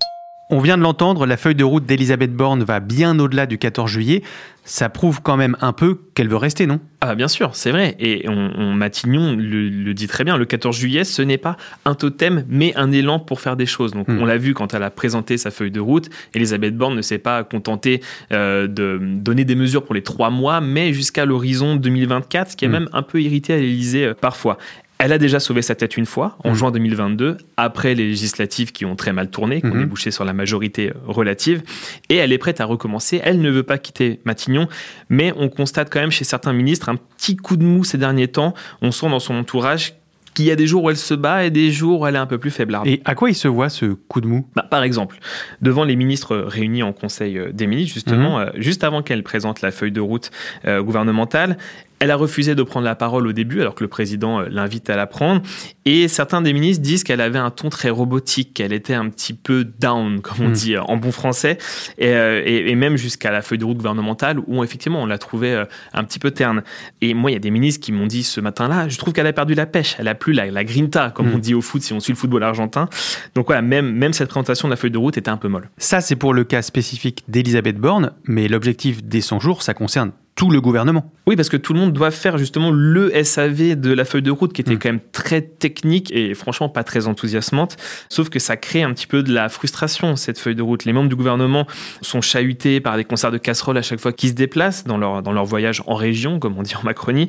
On 0.50 0.58
vient 0.58 0.76
de 0.76 0.82
l'entendre, 0.82 1.24
la 1.24 1.38
feuille 1.38 1.54
de 1.54 1.64
route 1.64 1.86
d'Elisabeth 1.86 2.34
Borne 2.34 2.64
va 2.64 2.80
bien 2.80 3.18
au-delà 3.18 3.46
du 3.46 3.56
14 3.56 3.90
juillet. 3.90 4.22
Ça 4.66 4.90
prouve 4.90 5.22
quand 5.22 5.36
même 5.36 5.56
un 5.60 5.72
peu 5.72 5.98
qu'elle 6.14 6.28
veut 6.28 6.36
rester, 6.36 6.66
non? 6.66 6.80
Ah 7.00 7.14
bien 7.14 7.28
sûr, 7.28 7.54
c'est 7.54 7.70
vrai. 7.70 7.96
Et 7.98 8.26
on, 8.28 8.72
Matignon 8.72 9.36
le, 9.36 9.92
dit 9.92 10.06
très 10.06 10.24
bien, 10.24 10.36
le 10.38 10.44
14 10.44 10.76
juillet, 10.76 11.04
ce 11.04 11.20
n'est 11.22 11.38
pas 11.38 11.56
un 11.84 11.94
totem, 11.94 12.44
mais 12.48 12.74
un 12.76 12.92
élan 12.92 13.18
pour 13.18 13.40
faire 13.40 13.56
des 13.56 13.66
choses. 13.66 13.92
Donc 13.92 14.08
hmm. 14.08 14.18
on 14.20 14.24
l'a 14.24 14.38
vu 14.38 14.54
quand 14.54 14.72
elle 14.72 14.82
a 14.82 14.90
présenté 14.90 15.36
sa 15.36 15.50
feuille 15.50 15.70
de 15.70 15.80
route. 15.80 16.08
Elisabeth 16.34 16.76
Borne 16.76 16.94
ne 16.94 17.02
s'est 17.02 17.18
pas 17.18 17.44
contentée 17.44 18.00
euh, 18.32 18.66
de 18.66 18.98
donner 19.02 19.44
des 19.44 19.54
mesures 19.54 19.84
pour 19.84 19.94
les 19.94 20.02
trois 20.02 20.30
mois, 20.30 20.60
mais 20.60 20.92
jusqu'à 20.92 21.24
l'horizon 21.26 21.76
2024, 21.76 22.52
ce 22.52 22.56
qui 22.56 22.64
est 22.64 22.68
hmm. 22.68 22.72
même 22.72 22.88
un 22.92 23.02
peu 23.02 23.20
irrité 23.20 23.54
à 23.54 23.56
l'Élysée 23.56 24.06
euh, 24.06 24.14
parfois. 24.14 24.56
Elle 24.98 25.12
a 25.12 25.18
déjà 25.18 25.40
sauvé 25.40 25.60
sa 25.60 25.74
tête 25.74 25.96
une 25.96 26.06
fois, 26.06 26.38
en 26.44 26.50
Mhm. 26.50 26.54
juin 26.54 26.70
2022, 26.70 27.36
après 27.56 27.94
les 27.94 28.06
législatives 28.06 28.72
qui 28.72 28.84
ont 28.84 28.96
très 28.96 29.12
mal 29.12 29.28
tourné, 29.28 29.60
qui 29.60 29.66
ont 29.66 29.74
Mhm. 29.74 29.80
débouché 29.80 30.10
sur 30.10 30.24
la 30.24 30.32
majorité 30.32 30.90
euh, 30.90 30.94
relative. 31.06 31.62
Et 32.08 32.16
elle 32.16 32.32
est 32.32 32.38
prête 32.38 32.60
à 32.60 32.64
recommencer. 32.64 33.20
Elle 33.24 33.40
ne 33.40 33.50
veut 33.50 33.64
pas 33.64 33.76
quitter 33.78 34.20
Matignon, 34.24 34.68
mais 35.10 35.32
on 35.36 35.48
constate 35.48 35.90
quand 35.92 36.00
même 36.00 36.12
chez 36.12 36.24
certains 36.24 36.52
ministres 36.52 36.88
un 36.88 36.96
petit 36.96 37.36
coup 37.36 37.56
de 37.56 37.64
mou 37.64 37.84
ces 37.84 37.98
derniers 37.98 38.28
temps. 38.28 38.54
On 38.82 38.92
sent 38.92 39.08
dans 39.10 39.18
son 39.20 39.34
entourage 39.34 39.94
qu'il 40.32 40.46
y 40.46 40.50
a 40.50 40.56
des 40.56 40.66
jours 40.66 40.82
où 40.84 40.90
elle 40.90 40.96
se 40.96 41.14
bat 41.14 41.44
et 41.44 41.50
des 41.50 41.70
jours 41.70 42.00
où 42.00 42.06
elle 42.08 42.16
est 42.16 42.18
un 42.18 42.26
peu 42.26 42.38
plus 42.38 42.50
faiblarde. 42.50 42.88
Et 42.88 43.00
à 43.04 43.14
quoi 43.14 43.30
il 43.30 43.34
se 43.36 43.46
voit 43.46 43.68
ce 43.68 43.86
coup 43.86 44.20
de 44.20 44.26
mou? 44.26 44.48
Bah, 44.56 44.66
par 44.68 44.82
exemple, 44.82 45.18
devant 45.62 45.84
les 45.84 45.94
ministres 45.94 46.36
réunis 46.36 46.82
en 46.82 46.92
Conseil 46.92 47.38
euh, 47.38 47.52
des 47.52 47.68
ministres, 47.68 47.94
justement, 47.94 48.40
euh, 48.40 48.46
juste 48.56 48.82
avant 48.82 49.02
qu'elle 49.02 49.22
présente 49.22 49.60
la 49.62 49.70
feuille 49.70 49.92
de 49.92 50.00
route 50.00 50.32
euh, 50.66 50.82
gouvernementale, 50.82 51.56
elle 52.00 52.10
a 52.10 52.16
refusé 52.16 52.54
de 52.54 52.62
prendre 52.62 52.84
la 52.84 52.94
parole 52.94 53.26
au 53.26 53.32
début, 53.32 53.60
alors 53.60 53.74
que 53.74 53.84
le 53.84 53.88
président 53.88 54.40
euh, 54.40 54.48
l'invite 54.50 54.90
à 54.90 54.96
la 54.96 55.06
prendre. 55.06 55.42
Et 55.84 56.08
certains 56.08 56.42
des 56.42 56.52
ministres 56.52 56.82
disent 56.82 57.04
qu'elle 57.04 57.20
avait 57.20 57.38
un 57.38 57.50
ton 57.50 57.68
très 57.68 57.90
robotique, 57.90 58.54
qu'elle 58.54 58.72
était 58.72 58.94
un 58.94 59.08
petit 59.08 59.32
peu 59.34 59.64
down, 59.64 60.20
comme 60.20 60.40
on 60.40 60.48
Mhm. 60.48 60.52
dit 60.52 60.76
euh, 60.76 60.82
en 60.82 60.96
bon 60.96 61.12
français, 61.12 61.58
et, 61.98 62.08
euh, 62.08 62.42
et- 62.44 62.70
et 62.70 62.74
même 62.74 62.96
jusqu'à 62.96 63.30
la 63.30 63.42
feuille 63.42 63.58
de 63.58 63.64
route 63.64 63.76
gouvernementale, 63.76 64.38
où 64.46 64.62
effectivement 64.64 65.02
on 65.02 65.06
l'a 65.06 65.18
trouvée 65.18 65.54
euh, 65.54 65.64
un 65.92 66.04
petit 66.04 66.18
peu 66.18 66.30
terne. 66.30 66.62
Et 67.00 67.14
moi, 67.14 67.30
il 67.30 67.34
y 67.34 67.36
a 67.36 67.40
des 67.40 67.50
ministres 67.50 67.84
qui 67.84 67.92
m'ont 67.92 68.06
dit 68.06 68.22
ce 68.22 68.40
matin-là, 68.40 68.88
je 68.88 68.98
trouve 68.98 69.12
qu'elle 69.12 69.26
a 69.26 69.32
perdu 69.32 69.54
la 69.54 69.66
pêche, 69.66 69.96
elle 69.98 70.08
a 70.08 70.14
plus 70.14 70.32
la, 70.32 70.46
la 70.50 70.64
grinta, 70.64 71.10
comme 71.10 71.28
Mhm. 71.28 71.34
on 71.34 71.38
dit 71.38 71.54
au 71.54 71.60
foot 71.60 71.82
si 71.82 71.92
on 71.92 72.00
suit 72.00 72.12
le 72.12 72.18
football 72.18 72.42
argentin. 72.42 72.88
Donc 73.34 73.46
voilà, 73.46 73.62
même, 73.62 73.90
même 73.92 74.12
cette 74.12 74.28
présentation 74.28 74.68
de 74.68 74.72
la 74.72 74.76
feuille 74.76 74.90
de 74.90 74.98
route 74.98 75.16
était 75.16 75.30
un 75.30 75.36
peu 75.36 75.48
molle. 75.48 75.68
Ça, 75.78 76.00
c'est 76.00 76.16
pour 76.16 76.34
le 76.34 76.44
cas 76.44 76.62
spécifique 76.62 77.22
d'Elisabeth 77.28 77.76
Borne, 77.78 78.12
mais 78.24 78.48
l'objectif 78.48 79.02
des 79.04 79.20
100 79.20 79.38
jours, 79.40 79.62
ça 79.62 79.74
concerne 79.74 80.12
tout 80.34 80.50
le 80.50 80.60
gouvernement. 80.60 81.12
Oui, 81.26 81.36
parce 81.36 81.48
que 81.48 81.56
tout 81.56 81.72
le 81.72 81.80
monde 81.80 81.92
doit 81.92 82.10
faire 82.10 82.38
justement 82.38 82.70
le 82.70 83.12
SAV 83.22 83.76
de 83.80 83.92
la 83.92 84.04
feuille 84.04 84.22
de 84.22 84.30
route 84.30 84.52
qui 84.52 84.60
était 84.60 84.74
Mm. 84.74 84.78
quand 84.78 84.88
même 84.88 85.00
très 85.12 85.40
technique 85.42 86.10
et 86.12 86.34
franchement 86.34 86.68
pas 86.68 86.82
très 86.84 87.06
enthousiasmante. 87.06 87.76
Sauf 88.08 88.28
que 88.28 88.38
ça 88.38 88.56
crée 88.56 88.82
un 88.82 88.92
petit 88.92 89.06
peu 89.06 89.22
de 89.22 89.32
la 89.32 89.48
frustration, 89.48 90.16
cette 90.16 90.38
feuille 90.38 90.54
de 90.56 90.62
route. 90.62 90.84
Les 90.84 90.92
membres 90.92 91.08
du 91.08 91.16
gouvernement 91.16 91.66
sont 92.02 92.20
chahutés 92.20 92.80
par 92.80 92.96
des 92.96 93.04
concerts 93.04 93.30
de 93.30 93.38
casseroles 93.38 93.78
à 93.78 93.82
chaque 93.82 94.00
fois 94.00 94.12
qu'ils 94.12 94.30
se 94.30 94.34
déplacent 94.34 94.84
dans 94.84 94.98
leur, 94.98 95.22
dans 95.22 95.32
leur 95.32 95.44
voyage 95.44 95.82
en 95.86 95.94
région, 95.94 96.38
comme 96.38 96.58
on 96.58 96.62
dit 96.62 96.74
en 96.74 96.82
Macronie. 96.82 97.28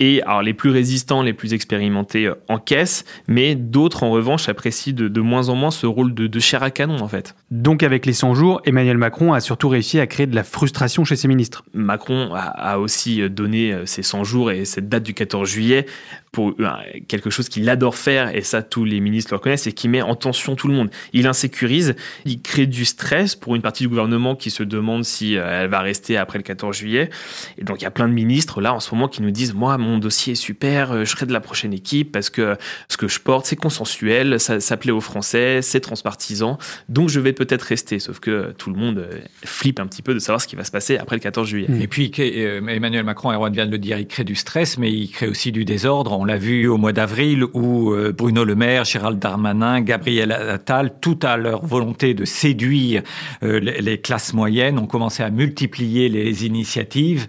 Et 0.00 0.22
alors, 0.22 0.42
les 0.42 0.54
plus 0.54 0.70
résistants, 0.70 1.22
les 1.22 1.32
plus 1.32 1.54
expérimentés 1.54 2.26
euh, 2.26 2.34
encaissent, 2.48 3.04
mais 3.26 3.54
d'autres, 3.54 4.04
en 4.04 4.10
revanche, 4.10 4.48
apprécient 4.48 4.94
de, 4.94 5.08
de 5.08 5.20
moins 5.20 5.48
en 5.48 5.54
moins 5.56 5.70
ce 5.70 5.86
rôle 5.86 6.14
de, 6.14 6.26
de 6.26 6.40
chair 6.40 6.62
à 6.62 6.70
canon, 6.70 7.00
en 7.00 7.08
fait. 7.08 7.34
Donc 7.50 7.82
avec 7.82 8.06
les 8.06 8.12
100 8.12 8.34
jours, 8.34 8.60
Emmanuel 8.64 8.98
Macron 8.98 9.32
a 9.32 9.40
surtout 9.40 9.68
réussi 9.68 9.98
à 10.00 10.06
créer 10.06 10.26
de 10.26 10.34
la 10.34 10.44
frustration 10.44 11.04
chez 11.04 11.16
ses 11.16 11.28
ministres. 11.28 11.64
Macron 11.72 12.34
a, 12.34 12.43
a 12.48 12.78
aussi 12.78 13.28
donné 13.30 13.72
euh, 13.72 13.86
ces 13.86 14.02
100 14.02 14.24
jours 14.24 14.50
et 14.50 14.64
cette 14.64 14.88
date 14.88 15.02
du 15.02 15.14
14 15.14 15.48
juillet 15.48 15.86
pour 16.34 16.52
euh, 16.58 16.68
quelque 17.06 17.30
chose 17.30 17.48
qu'il 17.48 17.66
adore 17.70 17.94
faire, 17.94 18.34
et 18.34 18.42
ça 18.42 18.60
tous 18.62 18.84
les 18.84 18.98
ministres 18.98 19.32
le 19.32 19.36
reconnaissent, 19.36 19.62
c'est 19.62 19.72
qu'il 19.72 19.90
met 19.90 20.02
en 20.02 20.16
tension 20.16 20.56
tout 20.56 20.66
le 20.66 20.74
monde. 20.74 20.90
Il 21.12 21.28
insécurise, 21.28 21.94
il 22.24 22.42
crée 22.42 22.66
du 22.66 22.84
stress 22.84 23.36
pour 23.36 23.54
une 23.54 23.62
partie 23.62 23.84
du 23.84 23.88
gouvernement 23.88 24.34
qui 24.34 24.50
se 24.50 24.64
demande 24.64 25.04
si 25.04 25.36
euh, 25.36 25.62
elle 25.62 25.70
va 25.70 25.80
rester 25.80 26.16
après 26.16 26.38
le 26.38 26.42
14 26.42 26.76
juillet. 26.76 27.08
Et 27.56 27.62
donc 27.62 27.80
il 27.80 27.84
y 27.84 27.86
a 27.86 27.92
plein 27.92 28.08
de 28.08 28.12
ministres 28.12 28.60
là 28.60 28.74
en 28.74 28.80
ce 28.80 28.92
moment 28.92 29.06
qui 29.06 29.22
nous 29.22 29.30
disent, 29.30 29.54
moi 29.54 29.78
mon 29.78 29.98
dossier 29.98 30.32
est 30.32 30.36
super, 30.36 30.90
euh, 30.90 31.04
je 31.04 31.10
serai 31.10 31.24
de 31.24 31.32
la 31.32 31.40
prochaine 31.40 31.72
équipe 31.72 32.10
parce 32.10 32.30
que 32.30 32.56
ce 32.88 32.96
que 32.96 33.06
je 33.06 33.20
porte 33.20 33.46
c'est 33.46 33.54
consensuel, 33.54 34.40
ça, 34.40 34.76
plaît 34.76 34.90
aux 34.90 35.00
Français, 35.00 35.62
c'est 35.62 35.78
transpartisan, 35.78 36.58
donc 36.88 37.10
je 37.10 37.20
vais 37.20 37.32
peut-être 37.32 37.62
rester. 37.62 38.00
Sauf 38.00 38.18
que 38.18 38.52
tout 38.58 38.70
le 38.70 38.76
monde 38.76 39.08
flippe 39.44 39.78
un 39.78 39.86
petit 39.86 40.02
peu 40.02 40.14
de 40.14 40.18
savoir 40.18 40.40
ce 40.40 40.48
qui 40.48 40.56
va 40.56 40.64
se 40.64 40.72
passer 40.72 40.96
après 40.96 41.14
le 41.14 41.20
14 41.20 41.46
juillet. 41.46 41.68
Et 41.80 41.86
puis 41.86 42.10
Emmanuel 42.18 43.04
Macron, 43.04 43.30
Erwan 43.30 43.52
vient 43.52 43.66
de 43.66 43.70
le 43.70 43.78
dire, 43.78 43.98
il 43.98 44.08
crée 44.08 44.24
du 44.24 44.34
stress, 44.34 44.78
mais 44.78 44.90
il 44.90 45.08
crée 45.10 45.28
aussi 45.28 45.52
du 45.52 45.64
désordre. 45.64 46.23
On 46.24 46.26
l'a 46.26 46.38
vu 46.38 46.68
au 46.68 46.78
mois 46.78 46.94
d'avril 46.94 47.44
où 47.52 47.92
euh, 47.92 48.10
Bruno 48.10 48.44
Le 48.44 48.54
Maire, 48.54 48.86
Gérald 48.86 49.18
Darmanin, 49.18 49.82
Gabriel 49.82 50.32
Attal, 50.32 50.94
tout 51.02 51.18
à 51.22 51.36
leur 51.36 51.66
volonté 51.66 52.14
de 52.14 52.24
séduire 52.24 53.02
euh, 53.42 53.60
les, 53.60 53.82
les 53.82 54.00
classes 54.00 54.32
moyennes, 54.32 54.78
ont 54.78 54.86
commencé 54.86 55.22
à 55.22 55.28
multiplier 55.28 56.08
les 56.08 56.46
initiatives. 56.46 57.26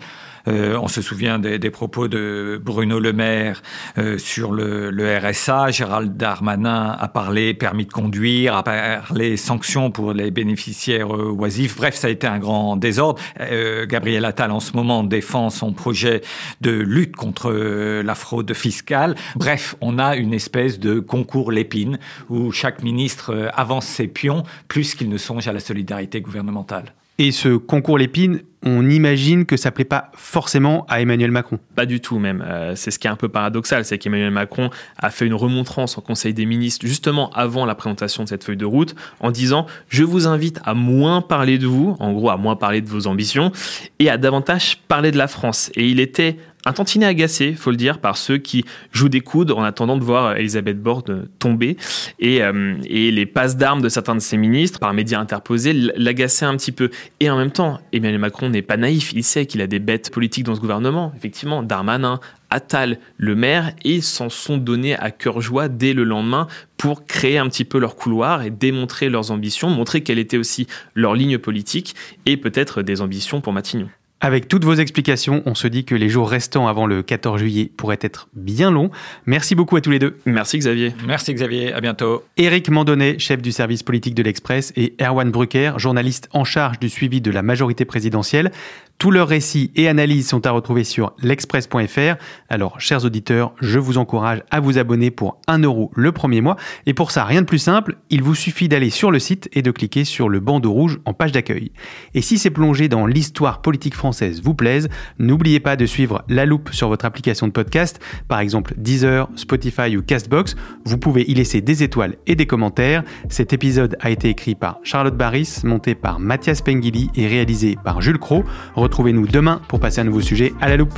Euh, 0.48 0.78
on 0.82 0.88
se 0.88 1.02
souvient 1.02 1.40
des, 1.40 1.70
propos 1.70 2.08
de 2.08 2.60
Bruno 2.64 3.00
Le 3.00 3.14
Maire 3.14 3.62
euh, 3.98 4.18
sur 4.18 4.52
le, 4.52 4.92
RSA. 5.18 5.72
Gérald 5.72 6.18
Darmanin 6.18 6.96
a 7.00 7.08
parlé 7.08 7.54
permis 7.54 7.86
de 7.86 7.92
conduire, 7.92 8.56
a 8.56 8.64
parlé 8.64 9.38
sanctions 9.38 9.92
pour 9.92 10.14
les 10.14 10.32
bénéficiaires 10.32 11.16
euh, 11.16 11.32
oisifs. 11.32 11.76
Bref, 11.78 11.96
ça 11.96 12.08
a 12.08 12.10
été 12.10 12.28
un 12.28 12.40
grand 12.40 12.78
désordre. 12.78 13.22
Euh, 13.40 13.86
Gabriel 13.86 14.26
Attal, 14.26 14.52
en 14.52 14.60
ce 14.60 14.74
moment, 14.74 15.04
défend 15.04 15.50
son 15.50 15.74
projet 15.74 16.22
de 16.62 16.72
lutte 16.72 17.16
contre 17.16 17.52
euh, 17.52 18.04
la 18.04 18.16
fraude 18.16 18.54
fiscale. 18.54 19.16
Bref, 19.36 19.76
on 19.82 20.00
a 20.00 20.16
une 20.16 20.34
espèce 20.34 20.80
de 20.80 21.00
concours 21.00 21.52
l'épine 21.52 22.00
où 22.30 22.52
chaque 22.52 22.84
ministre 22.84 23.50
avance 23.54 23.86
ses 23.86 24.08
pions 24.08 24.44
plus 24.68 24.96
qu'il 24.96 25.10
ne 25.10 25.18
songe 25.18 25.48
à 25.48 25.54
la 25.54 25.60
solidarité 25.60 26.22
gouvernementale. 26.22 26.94
Et 27.18 27.32
ce 27.32 27.56
concours 27.56 27.98
l'épine, 27.98 28.42
on 28.66 28.90
imagine 28.90 29.46
que 29.46 29.58
ça 29.58 29.72
plaît 29.72 29.86
pas 29.86 30.12
forcément 30.16 30.86
à 30.90 31.00
Emmanuel 31.00 31.32
Macron. 31.32 31.60
Pas 31.76 31.86
du 31.86 32.02
tout 32.02 32.20
même. 32.20 32.44
Euh, 32.46 32.74
c'est 32.76 32.92
ce 32.92 33.00
qui 33.00 33.08
est 33.08 33.10
un 33.10 33.16
peu 33.16 33.30
paradoxal, 33.30 33.86
c'est 33.86 33.98
qu'Emmanuel 33.98 34.32
Macron 34.32 34.70
a 34.98 35.12
fait 35.12 35.26
une 35.26 35.36
remontrance 35.36 35.98
en 35.98 36.02
Conseil 36.02 36.34
des 36.34 36.46
ministres 36.46 36.86
justement 36.86 37.30
avant 37.30 37.66
la 37.66 37.76
présentation 37.76 38.24
de 38.24 38.30
cette 38.30 38.44
feuille 38.44 38.58
de 38.58 38.66
route 38.66 38.96
en 39.20 39.32
disant 39.32 39.68
je 39.88 40.04
vous 40.04 40.28
invite 40.28 40.60
à 40.66 40.74
moins 40.74 41.22
parler 41.22 41.58
de 41.58 41.68
vous, 41.68 41.96
en 42.00 42.12
gros 42.12 42.32
à 42.32 42.38
moins 42.38 42.56
parler 42.56 42.82
de 42.82 42.90
vos 42.90 43.08
ambitions 43.08 43.52
et 44.00 44.10
à 44.10 44.18
davantage 44.18 44.80
parler 44.88 45.12
de 45.12 45.18
la 45.18 45.28
France. 45.28 45.72
Et 45.76 45.88
il 45.88 46.00
était 46.00 46.38
un 46.66 46.74
tantinet 46.74 47.06
agacé, 47.06 47.54
faut 47.54 47.70
le 47.70 47.78
dire, 47.78 48.00
par 48.00 48.18
ceux 48.18 48.38
qui 48.40 48.66
jouent 48.92 49.10
des 49.10 49.22
coudes 49.22 49.52
en 49.52 49.62
attendant 49.64 49.98
de 49.98 50.04
voir 50.04 50.36
Elisabeth 50.36 50.82
Borne 50.82 51.28
tomber. 51.38 51.78
Et, 52.20 52.42
euh, 52.42 52.76
et 52.86 53.12
les 53.12 53.28
passes 53.28 53.56
d'armes 53.56 53.82
de 53.82 53.90
certains 53.90 54.16
de 54.16 54.20
ses 54.20 54.38
ministres, 54.38 54.80
par 54.80 54.92
médias 54.94 55.20
interposés, 55.20 55.74
l'agaçaient 55.74 56.46
un 56.46 56.58
petit 56.58 56.72
peu. 56.72 56.90
Et 57.20 57.30
en 57.30 57.38
même 57.38 57.52
temps, 57.52 57.80
Emmanuel 57.94 58.20
Macron 58.20 58.50
n'est 58.50 58.64
pas 58.64 58.78
naïf. 58.78 59.14
Il 59.14 59.24
sait 59.24 59.46
qu'il 59.46 59.62
a 59.62 59.68
des 59.68 59.80
bêtes 59.80 60.10
politiques 60.12 60.46
dans 60.46 60.56
ce 60.56 60.60
gouvernement. 60.60 61.14
Effectivement, 61.16 61.62
Darmanin, 61.62 62.20
Attal, 62.50 62.98
le 63.18 63.36
maire, 63.36 63.74
et 63.84 64.02
s'en 64.02 64.30
sont 64.30 64.58
donnés 64.58 64.96
à 64.98 65.12
cœur 65.12 65.42
joie 65.42 65.68
dès 65.68 65.94
le 65.94 66.04
lendemain 66.04 66.48
pour 66.78 67.06
créer 67.06 67.38
un 67.38 67.48
petit 67.48 67.66
peu 67.66 67.78
leur 67.78 67.96
couloir 67.96 68.42
et 68.42 68.50
démontrer 68.50 69.10
leurs 69.10 69.30
ambitions, 69.30 69.70
montrer 69.70 70.02
quelle 70.02 70.20
était 70.20 70.38
aussi 70.38 70.66
leur 70.96 71.14
ligne 71.14 71.38
politique 71.38 71.96
et 72.26 72.38
peut-être 72.38 72.82
des 72.82 73.02
ambitions 73.02 73.40
pour 73.42 73.54
Matignon. 73.54 73.90
Avec 74.26 74.48
toutes 74.48 74.66
vos 74.66 74.74
explications, 74.74 75.44
on 75.46 75.54
se 75.54 75.68
dit 75.68 75.86
que 75.86 75.94
les 75.94 76.10
jours 76.10 76.28
restants 76.28 76.68
avant 76.68 76.88
le 76.88 77.04
14 77.04 77.40
juillet 77.40 77.72
pourraient 77.78 78.00
être 78.02 78.28
bien 78.34 78.72
longs. 78.72 78.90
Merci 79.28 79.54
beaucoup 79.54 79.76
à 79.76 79.82
tous 79.82 79.92
les 79.92 80.00
deux. 80.00 80.18
Merci 80.26 80.58
Xavier. 80.58 80.96
Merci 81.06 81.32
Xavier, 81.32 81.72
à 81.74 81.80
bientôt. 81.80 82.24
Éric 82.36 82.72
Mandonnet, 82.72 83.20
chef 83.20 83.40
du 83.40 83.52
service 83.52 83.84
politique 83.84 84.16
de 84.16 84.24
l'Express, 84.24 84.74
et 84.76 84.96
Erwan 85.00 85.30
Brucker, 85.30 85.74
journaliste 85.78 86.28
en 86.32 86.44
charge 86.44 86.80
du 86.80 86.90
suivi 86.90 87.22
de 87.22 87.30
la 87.30 87.44
majorité 87.44 87.86
présidentielle. 87.86 88.50
Tous 88.98 89.12
leurs 89.12 89.28
récits 89.28 89.72
et 89.76 89.90
analyses 89.90 90.30
sont 90.30 90.48
à 90.48 90.52
retrouver 90.52 90.86
sur 90.86 91.14
l'express.fr. 91.22 92.16
Alors, 92.50 92.80
chers 92.80 93.04
auditeurs, 93.04 93.54
je 93.60 93.78
vous 93.78 93.98
encourage 93.98 94.42
à 94.50 94.62
vous 94.62 94.78
abonner 94.78 95.12
pour 95.12 95.38
1 95.48 95.60
euro 95.60 95.92
le 95.96 96.14
premier 96.14 96.40
mois. 96.40 96.56
Et 96.86 96.94
pour 96.94 97.12
ça, 97.12 97.26
rien 97.26 97.42
de 97.42 97.46
plus 97.46 97.60
simple, 97.60 97.98
il 98.10 98.24
vous 98.24 98.36
suffit 98.36 98.70
d'aller 98.70 98.90
sur 98.90 99.12
le 99.12 99.20
site 99.20 99.50
et 99.52 99.62
de 99.62 99.70
cliquer 99.70 100.06
sur 100.06 100.30
le 100.30 100.40
bandeau 100.40 100.72
rouge 100.72 101.00
en 101.04 101.14
page 101.14 101.34
d'accueil. 101.34 101.74
Et 102.14 102.22
si 102.22 102.40
ces 102.40 102.50
plongées 102.50 102.88
dans 102.88 103.06
l'histoire 103.06 103.62
politique 103.62 103.96
française 103.96 104.15
vous 104.44 104.54
plaisent, 104.54 104.90
n'oubliez 105.20 105.60
pas 105.60 105.76
de 105.76 105.86
suivre 105.86 106.24
La 106.30 106.46
Loupe 106.46 106.70
sur 106.72 106.88
votre 106.88 107.06
application 107.06 107.48
de 107.48 107.52
podcast, 107.52 108.00
par 108.28 108.40
exemple 108.40 108.74
Deezer, 108.78 109.30
Spotify 109.36 109.98
ou 109.98 110.02
Castbox. 110.02 110.56
Vous 110.86 110.98
pouvez 110.98 111.24
y 111.30 111.34
laisser 111.34 111.62
des 111.62 111.84
étoiles 111.84 112.16
et 112.28 112.36
des 112.36 112.46
commentaires. 112.46 113.04
Cet 113.30 113.54
épisode 113.54 113.98
a 114.00 114.10
été 114.10 114.30
écrit 114.30 114.56
par 114.56 114.80
Charlotte 114.84 115.16
Barris, 115.16 115.62
monté 115.64 115.96
par 115.96 116.20
Mathias 116.20 116.62
Pengili 116.62 117.10
et 117.16 117.28
réalisé 117.28 117.78
par 117.84 118.02
Jules 118.02 118.20
Cro. 118.20 118.44
Retrouvez-nous 118.76 119.28
demain 119.28 119.62
pour 119.68 119.80
passer 119.80 120.02
un 120.02 120.06
nouveau 120.06 120.22
sujet 120.22 120.54
à 120.62 120.70
la 120.70 120.78
loupe. 120.78 120.98